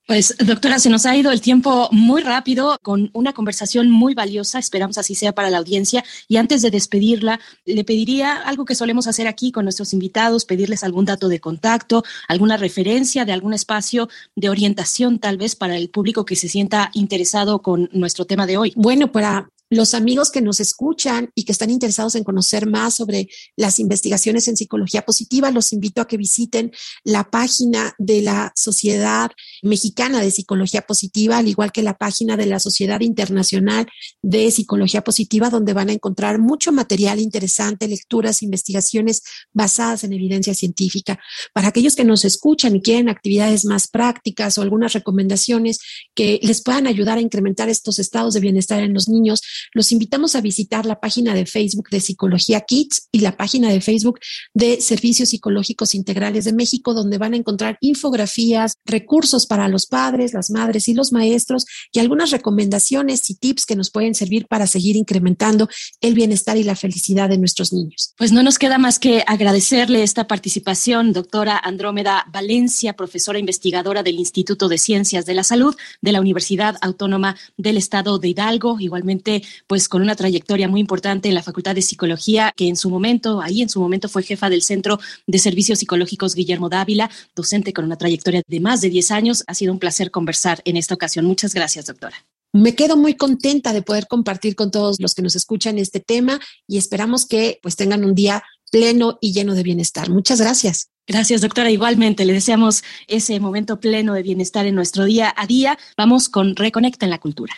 Pues 0.07 0.37
doctora, 0.39 0.79
se 0.79 0.89
nos 0.89 1.05
ha 1.05 1.17
ido 1.17 1.33
el 1.33 1.41
tiempo 1.41 1.89
muy 1.91 2.23
rápido 2.23 2.79
con 2.81 3.11
una 3.13 3.33
conversación 3.33 3.91
muy 3.91 4.15
valiosa, 4.15 4.61
esperamos 4.61 4.99
así 4.99 5.17
sea 5.17 5.33
para 5.33 5.51
la 5.51 5.59
audiencia. 5.59 6.05
Y 6.29 6.37
antes 6.37 6.63
de 6.63 6.71
despedirla, 6.71 7.41
le 7.65 7.83
pediría 7.83 8.37
algo 8.37 8.65
que 8.65 8.77
solemos 8.77 9.09
hacer 9.09 9.27
aquí 9.27 9.51
con 9.51 9.65
nuestros 9.65 9.93
invitados, 9.93 10.45
pedirles 10.45 10.85
algún 10.85 11.07
dato 11.07 11.29
de 11.29 11.41
contacto, 11.41 12.05
alguna 12.29 12.57
referencia 12.57 13.25
de 13.25 13.33
algún 13.33 13.53
espacio 13.53 14.09
de 14.37 14.49
orientación 14.49 15.19
tal 15.19 15.39
vez 15.39 15.57
para 15.57 15.77
el 15.77 15.91
público 15.91 16.25
que 16.25 16.37
se 16.37 16.49
sienta 16.49 16.93
interesado 16.95 17.61
con 17.61 17.89
nuestro 17.93 18.27
tema 18.27 18.47
de 18.47 18.59
hoy. 18.59 18.73
Bueno, 18.77 19.11
para 19.11 19.51
los 19.71 19.95
amigos 19.95 20.31
que 20.31 20.41
nos 20.41 20.61
escuchan 20.61 21.31
y 21.35 21.45
que 21.45 21.53
están 21.53 21.71
interesados 21.71 22.15
en 22.15 22.25
conocer 22.25 22.67
más 22.69 22.95
sobre 22.95 23.29
las 23.57 23.81
investigaciones 23.81 24.47
en 24.49 24.57
psicología 24.57 25.05
positiva, 25.05 25.51
los 25.51 25.73
invito 25.73 26.01
a 26.01 26.07
que 26.07 26.17
visiten 26.17 26.73
la 27.03 27.31
página 27.31 27.95
de 27.99 28.23
la 28.23 28.53
Sociedad 28.55 29.31
Mexicana 29.63 30.21
de 30.21 30.31
Psicología 30.31 30.83
Positiva, 30.83 31.39
al 31.39 31.49
igual 31.49 31.73
que 31.73 31.83
la 31.83 31.97
página 31.97 32.37
de 32.37 32.47
la 32.47 32.61
Sociedad 32.61 33.01
Internacional 33.01 33.87
de 34.23 34.51
Psicología 34.51 35.03
Positiva, 35.03 35.51
donde 35.51 35.73
van 35.73 35.89
a 35.89 35.93
encontrar 35.93 36.39
mucho 36.39 36.73
material 36.73 37.21
interesante, 37.21 37.89
lecturas, 37.89 38.43
investigaciones 38.43 39.23
basadas 39.53 40.05
en 40.05 40.13
evidencia 40.13 40.55
científica. 40.55 41.19
Para 41.53 41.69
aquellos 41.69 41.97
que 41.97 42.05
nos 42.05 42.25
escuchan 42.25 42.77
y 42.77 42.83
quieren 42.83 43.09
actividades 43.09 43.65
más 43.65 43.89
prácticas 43.89 44.59
o 44.59 44.63
algunas 44.63 44.93
recomendaciones 44.93 45.79
que 46.15 46.41
les 46.43 46.63
puedan 46.63 46.87
ayudar 46.87 47.19
a 47.19 47.21
incrementar 47.21 47.69
estos 47.69 47.99
estados 47.99 48.35
de 48.35 48.41
bienestar 48.41 48.83
en 48.83 48.95
los 48.95 49.09
niños, 49.09 49.43
los 49.73 49.93
invitamos 49.93 50.35
a 50.35 50.41
visitar 50.41 50.87
la 50.87 51.01
página 51.01 51.35
de 51.35 51.47
Facebook 51.47 51.89
de 51.91 52.01
Psicología 52.01 52.61
Kids 52.61 53.09
y 53.13 53.21
la 53.21 53.37
página 53.37 53.71
de 53.71 53.81
Facebook 53.81 54.19
de 54.55 54.81
Servicios 54.81 55.31
Psicológicos 55.31 55.95
Integrales 55.95 56.45
de 56.45 56.53
México, 56.53 56.95
donde 56.95 57.19
van 57.19 57.35
a 57.35 57.37
encontrar 57.37 57.79
infografías, 57.81 58.75
recursos 58.85 59.46
para 59.47 59.69
los 59.69 59.87
padres, 59.87 60.35
las 60.35 60.51
madres 60.51 60.89
y 60.89 60.95
los 60.95 61.13
maestros 61.13 61.65
y 61.93 61.99
algunas 61.99 62.31
recomendaciones 62.31 63.31
y 63.31 63.35
tips 63.35 63.67
que 63.67 63.77
nos 63.77 63.91
pueden 63.91 64.15
servir 64.15 64.47
para 64.47 64.67
seguir 64.67 64.97
incrementando 64.97 65.69
el 66.01 66.15
bienestar 66.15 66.57
y 66.57 66.65
la 66.65 66.77
felicidad 66.77 67.29
de 67.29 67.39
nuestros 67.39 67.73
niños. 67.73 68.15
Pues 68.17 68.33
no 68.33 68.43
nos 68.43 68.59
queda 68.59 68.79
más 68.79 68.99
que 68.99 69.25
agradecerle 69.27 70.03
esta 70.03 70.27
participación, 70.27 71.13
doctora 71.13 71.59
Andrómeda 71.59 72.27
Valencia, 72.33 72.95
profesora 72.95 73.39
investigadora 73.39 74.03
del 74.03 74.19
Instituto 74.19 74.69
de 74.69 74.79
Ciencias 74.79 75.27
de 75.27 75.35
la 75.35 75.45
Salud 75.45 75.75
de 76.01 76.13
la 76.13 76.21
Universidad 76.21 76.77
Autónoma 76.81 77.37
del 77.57 77.77
Estado 77.77 78.19
de 78.19 78.29
Hidalgo. 78.29 78.79
Igualmente, 78.81 79.43
pues 79.67 79.89
con 79.89 80.03
una 80.03 80.17
trayectoria 80.17 80.69
muy 80.69 80.81
importante 80.81 81.29
en 81.29 81.35
la 81.35 81.43
Facultad 81.43 81.75
de 81.75 81.83
Psicología, 81.83 82.53
que 82.57 82.69
en 82.69 82.77
su 82.77 82.91
momento, 82.91 83.41
ahí 83.41 83.63
en 83.63 83.69
su 83.69 83.81
momento 83.81 84.09
fue 84.09 84.23
jefa 84.23 84.51
del 84.51 84.63
Centro 84.63 84.99
de 85.27 85.39
Servicios 85.39 85.79
Psicológicos 85.79 86.35
Guillermo 86.35 86.69
Dávila, 86.69 87.11
docente 87.35 87.73
con 87.73 87.85
una 87.85 87.97
trayectoria 87.97 88.43
de 88.47 88.61
más 88.61 88.81
de 88.81 88.91
10 88.91 89.11
años. 89.11 89.36
Ha 89.47 89.55
sido 89.55 89.73
un 89.73 89.79
placer 89.79 90.11
conversar 90.11 90.61
en 90.65 90.77
esta 90.77 90.95
ocasión. 90.95 91.25
Muchas 91.25 91.55
gracias, 91.55 91.87
doctora. 91.87 92.17
Me 92.53 92.75
quedo 92.75 92.97
muy 92.97 93.15
contenta 93.15 93.73
de 93.73 93.83
poder 93.83 94.07
compartir 94.07 94.55
con 94.55 94.71
todos 94.71 95.01
los 95.01 95.15
que 95.15 95.23
nos 95.23 95.37
escuchan 95.37 95.79
este 95.79 96.01
tema 96.01 96.41
y 96.67 96.79
esperamos 96.79 97.27
que 97.27 97.59
pues 97.63 97.77
tengan 97.77 98.05
un 98.05 98.15
día 98.15 98.43
pleno 98.71 99.19
y 99.21 99.33
lleno 99.33 99.55
de 99.55 99.63
bienestar. 99.63 100.11
Muchas 100.11 100.41
gracias. 100.41 100.89
Gracias, 101.07 101.41
doctora. 101.41 101.71
Igualmente, 101.71 102.25
le 102.25 102.33
deseamos 102.33 102.83
ese 103.07 103.39
momento 103.41 103.79
pleno 103.79 104.15
de 104.15 104.23
bienestar 104.23 104.67
en 104.67 104.75
nuestro 104.75 105.05
día 105.05 105.33
a 105.37 105.47
día. 105.47 105.79
Vamos 105.97 106.29
con 106.29 106.57
Reconecta 106.57 107.07
en 107.07 107.11
la 107.11 107.19
Cultura. 107.19 107.55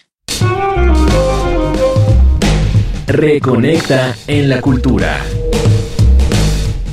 Reconecta 3.06 4.14
en 4.26 4.50
la 4.50 4.60
cultura. 4.60 5.24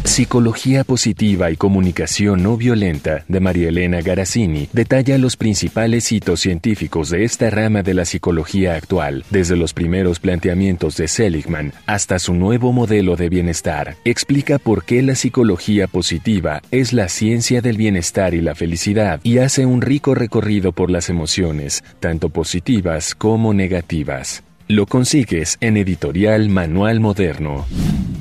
Psicología 0.05 0.83
positiva 0.83 1.49
y 1.49 1.57
comunicación 1.57 2.43
no 2.43 2.57
violenta 2.57 3.25
de 3.27 3.39
María 3.39 3.69
Elena 3.69 4.01
Garazzini 4.01 4.69
detalla 4.71 5.17
los 5.17 5.35
principales 5.35 6.11
hitos 6.11 6.41
científicos 6.41 7.09
de 7.09 7.23
esta 7.23 7.49
rama 7.49 7.81
de 7.81 7.95
la 7.95 8.05
psicología 8.05 8.75
actual, 8.75 9.25
desde 9.31 9.57
los 9.57 9.73
primeros 9.73 10.19
planteamientos 10.19 10.95
de 10.95 11.07
Seligman 11.07 11.73
hasta 11.87 12.19
su 12.19 12.35
nuevo 12.35 12.71
modelo 12.71 13.15
de 13.15 13.29
bienestar. 13.29 13.95
Explica 14.05 14.59
por 14.59 14.85
qué 14.85 15.01
la 15.01 15.15
psicología 15.15 15.87
positiva 15.87 16.61
es 16.69 16.93
la 16.93 17.09
ciencia 17.09 17.61
del 17.61 17.75
bienestar 17.75 18.35
y 18.35 18.41
la 18.41 18.53
felicidad 18.53 19.19
y 19.23 19.39
hace 19.39 19.65
un 19.65 19.81
rico 19.81 20.13
recorrido 20.13 20.71
por 20.71 20.91
las 20.91 21.09
emociones, 21.09 21.83
tanto 21.99 22.29
positivas 22.29 23.15
como 23.15 23.55
negativas. 23.55 24.43
Lo 24.67 24.87
consigues 24.87 25.57
en 25.61 25.77
Editorial 25.77 26.49
Manual 26.49 26.99
Moderno. 26.99 27.67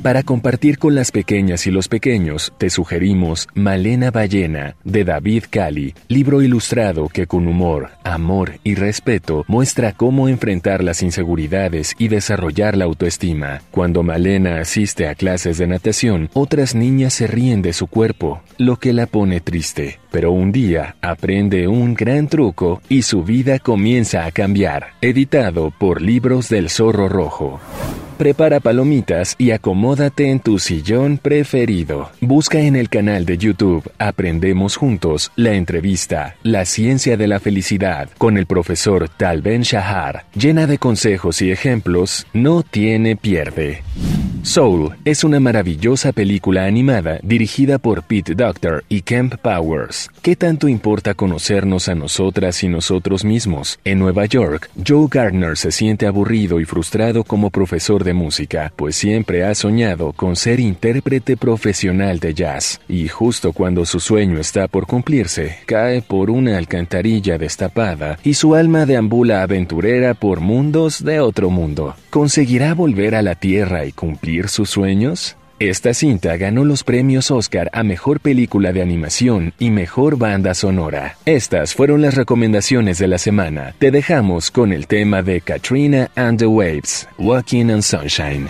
Para 0.04 0.22
compartir 0.22 0.76
con 0.76 0.94
las 0.94 1.10
pequeñas 1.10 1.66
y 1.66 1.70
los 1.70 1.88
pequeños, 1.88 2.52
te 2.58 2.68
sugerimos 2.68 3.48
Malena 3.54 4.10
Ballena, 4.10 4.76
de 4.84 5.02
David 5.02 5.44
Cali, 5.48 5.94
libro 6.08 6.42
ilustrado 6.42 7.08
que 7.08 7.26
con 7.26 7.48
humor, 7.48 7.92
amor 8.04 8.58
y 8.64 8.74
respeto 8.74 9.46
muestra 9.48 9.92
cómo 9.92 10.28
enfrentar 10.28 10.84
las 10.84 11.02
inseguridades 11.02 11.94
y 11.96 12.08
desarrollar 12.08 12.76
la 12.76 12.84
autoestima. 12.84 13.62
Cuando 13.70 14.02
Malena 14.02 14.60
asiste 14.60 15.08
a 15.08 15.14
clases 15.14 15.56
de 15.56 15.68
natación, 15.68 16.28
otras 16.34 16.74
niñas 16.74 17.14
se 17.14 17.26
ríen 17.26 17.62
de 17.62 17.72
su 17.72 17.86
cuerpo, 17.86 18.42
lo 18.58 18.76
que 18.76 18.92
la 18.92 19.06
pone 19.06 19.40
triste. 19.40 20.00
Pero 20.10 20.32
un 20.32 20.52
día 20.52 20.96
aprende 21.00 21.66
un 21.66 21.94
gran 21.94 22.28
truco 22.28 22.82
y 22.90 23.02
su 23.02 23.24
vida 23.24 23.58
comienza 23.58 24.26
a 24.26 24.32
cambiar. 24.32 24.88
Editado 25.00 25.72
por 25.76 26.02
Del 26.34 26.68
Zorro 26.68 27.08
Rojo. 27.08 27.60
Prepara 28.18 28.58
palomitas 28.58 29.36
y 29.38 29.52
acomódate 29.52 30.30
en 30.30 30.40
tu 30.40 30.58
sillón 30.58 31.18
preferido. 31.18 32.10
Busca 32.20 32.58
en 32.58 32.74
el 32.74 32.88
canal 32.88 33.24
de 33.24 33.38
YouTube 33.38 33.88
Aprendemos 33.98 34.76
Juntos 34.76 35.30
la 35.36 35.54
entrevista 35.54 36.34
La 36.42 36.64
ciencia 36.64 37.16
de 37.16 37.28
la 37.28 37.38
felicidad 37.38 38.08
con 38.18 38.36
el 38.36 38.46
profesor 38.46 39.08
Tal 39.08 39.42
Ben 39.42 39.62
Shahar, 39.62 40.24
llena 40.34 40.66
de 40.66 40.78
consejos 40.78 41.40
y 41.40 41.52
ejemplos, 41.52 42.26
no 42.32 42.62
tiene 42.62 43.14
pierde. 43.14 43.82
Soul 44.44 44.90
es 45.06 45.24
una 45.24 45.40
maravillosa 45.40 46.12
película 46.12 46.66
animada 46.66 47.18
dirigida 47.22 47.78
por 47.78 48.02
Pete 48.02 48.34
Doctor 48.34 48.84
y 48.90 49.00
Kemp 49.00 49.36
Powers. 49.36 50.10
¿Qué 50.20 50.36
tanto 50.36 50.68
importa 50.68 51.14
conocernos 51.14 51.88
a 51.88 51.94
nosotras 51.94 52.62
y 52.62 52.68
nosotros 52.68 53.24
mismos? 53.24 53.78
En 53.86 53.98
Nueva 53.98 54.26
York, 54.26 54.68
Joe 54.86 55.08
Gardner 55.10 55.56
se 55.56 55.72
siente 55.72 56.06
aburrido 56.06 56.60
y 56.60 56.66
frustrado 56.66 57.24
como 57.24 57.48
profesor 57.48 58.04
de 58.04 58.12
música, 58.12 58.70
pues 58.76 58.96
siempre 58.96 59.44
ha 59.44 59.54
soñado 59.54 60.12
con 60.12 60.36
ser 60.36 60.60
intérprete 60.60 61.38
profesional 61.38 62.20
de 62.20 62.34
jazz. 62.34 62.82
Y 62.86 63.08
justo 63.08 63.54
cuando 63.54 63.86
su 63.86 63.98
sueño 63.98 64.38
está 64.38 64.68
por 64.68 64.86
cumplirse, 64.86 65.56
cae 65.64 66.02
por 66.02 66.28
una 66.28 66.58
alcantarilla 66.58 67.38
destapada 67.38 68.18
y 68.22 68.34
su 68.34 68.54
alma 68.54 68.84
deambula 68.84 69.42
aventurera 69.42 70.12
por 70.12 70.40
mundos 70.40 71.02
de 71.02 71.20
otro 71.20 71.48
mundo. 71.48 71.94
¿Conseguirá 72.10 72.74
volver 72.74 73.14
a 73.14 73.22
la 73.22 73.34
Tierra 73.34 73.86
y 73.86 73.92
cumplir 73.92 74.33
sus 74.48 74.70
sueños? 74.70 75.36
Esta 75.60 75.94
cinta 75.94 76.36
ganó 76.36 76.64
los 76.64 76.82
premios 76.82 77.30
Oscar 77.30 77.70
a 77.72 77.84
Mejor 77.84 78.18
Película 78.18 78.72
de 78.72 78.82
Animación 78.82 79.54
y 79.58 79.70
Mejor 79.70 80.18
Banda 80.18 80.52
Sonora. 80.52 81.16
Estas 81.26 81.74
fueron 81.74 82.02
las 82.02 82.16
recomendaciones 82.16 82.98
de 82.98 83.06
la 83.06 83.18
semana. 83.18 83.74
Te 83.78 83.92
dejamos 83.92 84.50
con 84.50 84.72
el 84.72 84.88
tema 84.88 85.22
de 85.22 85.40
Katrina 85.40 86.10
and 86.16 86.40
the 86.40 86.46
Waves, 86.46 87.08
Walking 87.18 87.70
on 87.70 87.82
Sunshine. 87.82 88.48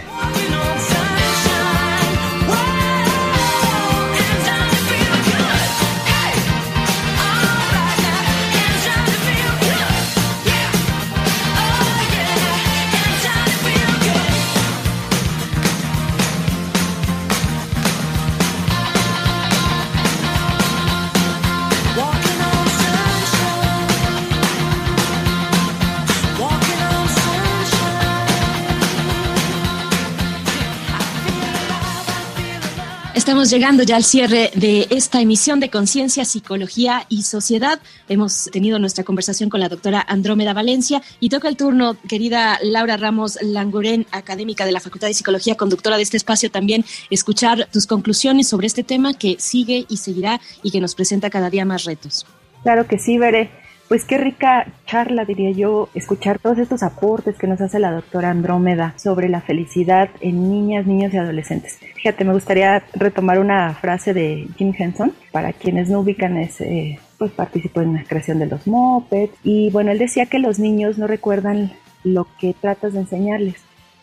Llegando 33.51 33.83
ya 33.83 33.97
al 33.97 34.05
cierre 34.05 34.51
de 34.55 34.87
esta 34.91 35.21
emisión 35.21 35.61
de 35.61 35.69
Conciencia, 35.69 36.25
Psicología 36.25 37.05
y 37.11 37.23
Sociedad. 37.23 37.79
Hemos 38.09 38.49
tenido 38.51 38.79
nuestra 38.79 39.05
conversación 39.05 39.51
con 39.51 39.61
la 39.61 39.69
doctora 39.69 40.05
Andrómeda 40.09 40.55
Valencia 40.55 41.03
y 41.21 41.29
toca 41.29 41.49
el 41.49 41.57
turno, 41.57 41.97
querida 42.09 42.59
Laura 42.63 42.97
Ramos 42.97 43.39
Langurén, 43.43 44.07
académica 44.13 44.65
de 44.65 44.73
la 44.73 44.81
Facultad 44.81 45.09
de 45.09 45.15
Psicología, 45.15 45.57
conductora 45.57 45.99
de 45.99 46.03
este 46.03 46.17
espacio, 46.17 46.51
también 46.51 46.85
escuchar 47.11 47.69
tus 47.71 47.87
conclusiones 47.87 48.49
sobre 48.49 48.67
este 48.67 48.83
tema 48.83 49.13
que 49.13 49.37
sigue 49.39 49.85
y 49.89 49.99
seguirá 49.99 50.41
y 50.63 50.71
que 50.71 50.81
nos 50.81 50.95
presenta 50.95 51.29
cada 51.29 51.51
día 51.51 51.67
más 51.67 51.85
retos. 51.85 52.27
Claro 52.63 52.89
que 52.89 52.99
sí, 52.99 53.19
Veré. 53.19 53.64
Pues 53.89 54.07
qué 54.07 54.17
rica 54.17 54.67
charla, 54.87 55.27
diría 55.27 55.51
yo, 55.51 55.91
escuchar 55.95 56.39
todos 56.39 56.57
estos 56.59 56.83
aportes 56.83 57.37
que 57.37 57.47
nos 57.47 57.61
hace 57.61 57.79
la 57.79 57.93
doctora 57.93 58.31
Andrómeda 58.31 58.95
sobre 58.97 59.29
la 59.29 59.43
felicidad 59.43 60.09
en 60.21 60.49
niñas, 60.49 60.87
niños 60.87 61.13
y 61.13 61.19
adolescentes. 61.19 61.79
Fíjate, 61.95 62.25
me 62.25 62.33
gustaría 62.33 62.83
retomar 62.95 63.39
una 63.39 63.75
frase 63.75 64.15
de 64.15 64.49
Jim 64.57 64.73
Henson. 64.77 65.13
Para 65.33 65.53
quienes 65.53 65.91
no 65.91 66.01
ubican, 66.01 66.39
es, 66.39 66.63
eh, 66.63 66.99
pues 67.19 67.31
participó 67.33 67.83
en 67.83 67.95
la 67.95 68.05
creación 68.05 68.39
de 68.39 68.47
los 68.47 68.67
mopeds. 68.67 69.35
Y 69.45 69.71
bueno, 69.71 69.91
él 69.91 69.99
decía 69.99 70.27
que 70.27 70.39
los 70.39 70.59
niños 70.59 70.97
no 70.97 71.07
recuerdan 71.07 71.73
lo 72.05 72.27
que 72.41 72.55
tratas 72.59 72.95
de 72.95 73.01
enseñarles, 73.01 73.57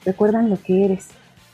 recuerdan 0.06 0.52
lo 0.52 0.62
que 0.62 0.86
eres. 0.86 1.08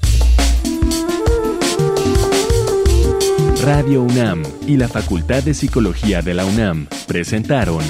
Radio 3.62 4.03
UNAM 4.03 4.42
y 4.66 4.77
la 4.77 4.88
Facultad 4.88 5.42
de 5.42 5.55
Psicología 5.55 6.21
de 6.21 6.35
la 6.35 6.45
UNAM 6.45 6.88
presentaron 7.07 7.83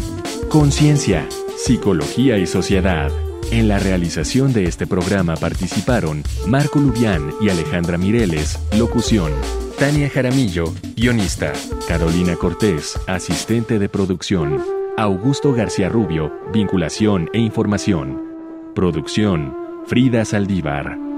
Conciencia, 0.48 1.26
Psicología 1.56 2.38
y 2.38 2.46
Sociedad. 2.46 3.10
En 3.52 3.68
la 3.68 3.78
realización 3.78 4.54
de 4.54 4.64
este 4.64 4.86
programa 4.86 5.36
participaron 5.36 6.22
Marco 6.46 6.78
Lubián 6.78 7.34
y 7.38 7.50
Alejandra 7.50 7.98
Mireles, 7.98 8.58
locución. 8.78 9.30
Tania 9.78 10.08
Jaramillo, 10.08 10.72
guionista. 10.96 11.52
Carolina 11.86 12.34
Cortés, 12.36 12.98
asistente 13.06 13.78
de 13.78 13.90
producción. 13.90 14.64
Augusto 14.96 15.52
García 15.52 15.90
Rubio, 15.90 16.32
vinculación 16.50 17.28
e 17.34 17.40
información. 17.40 18.22
Producción, 18.74 19.54
Frida 19.86 20.24
Saldívar. 20.24 21.11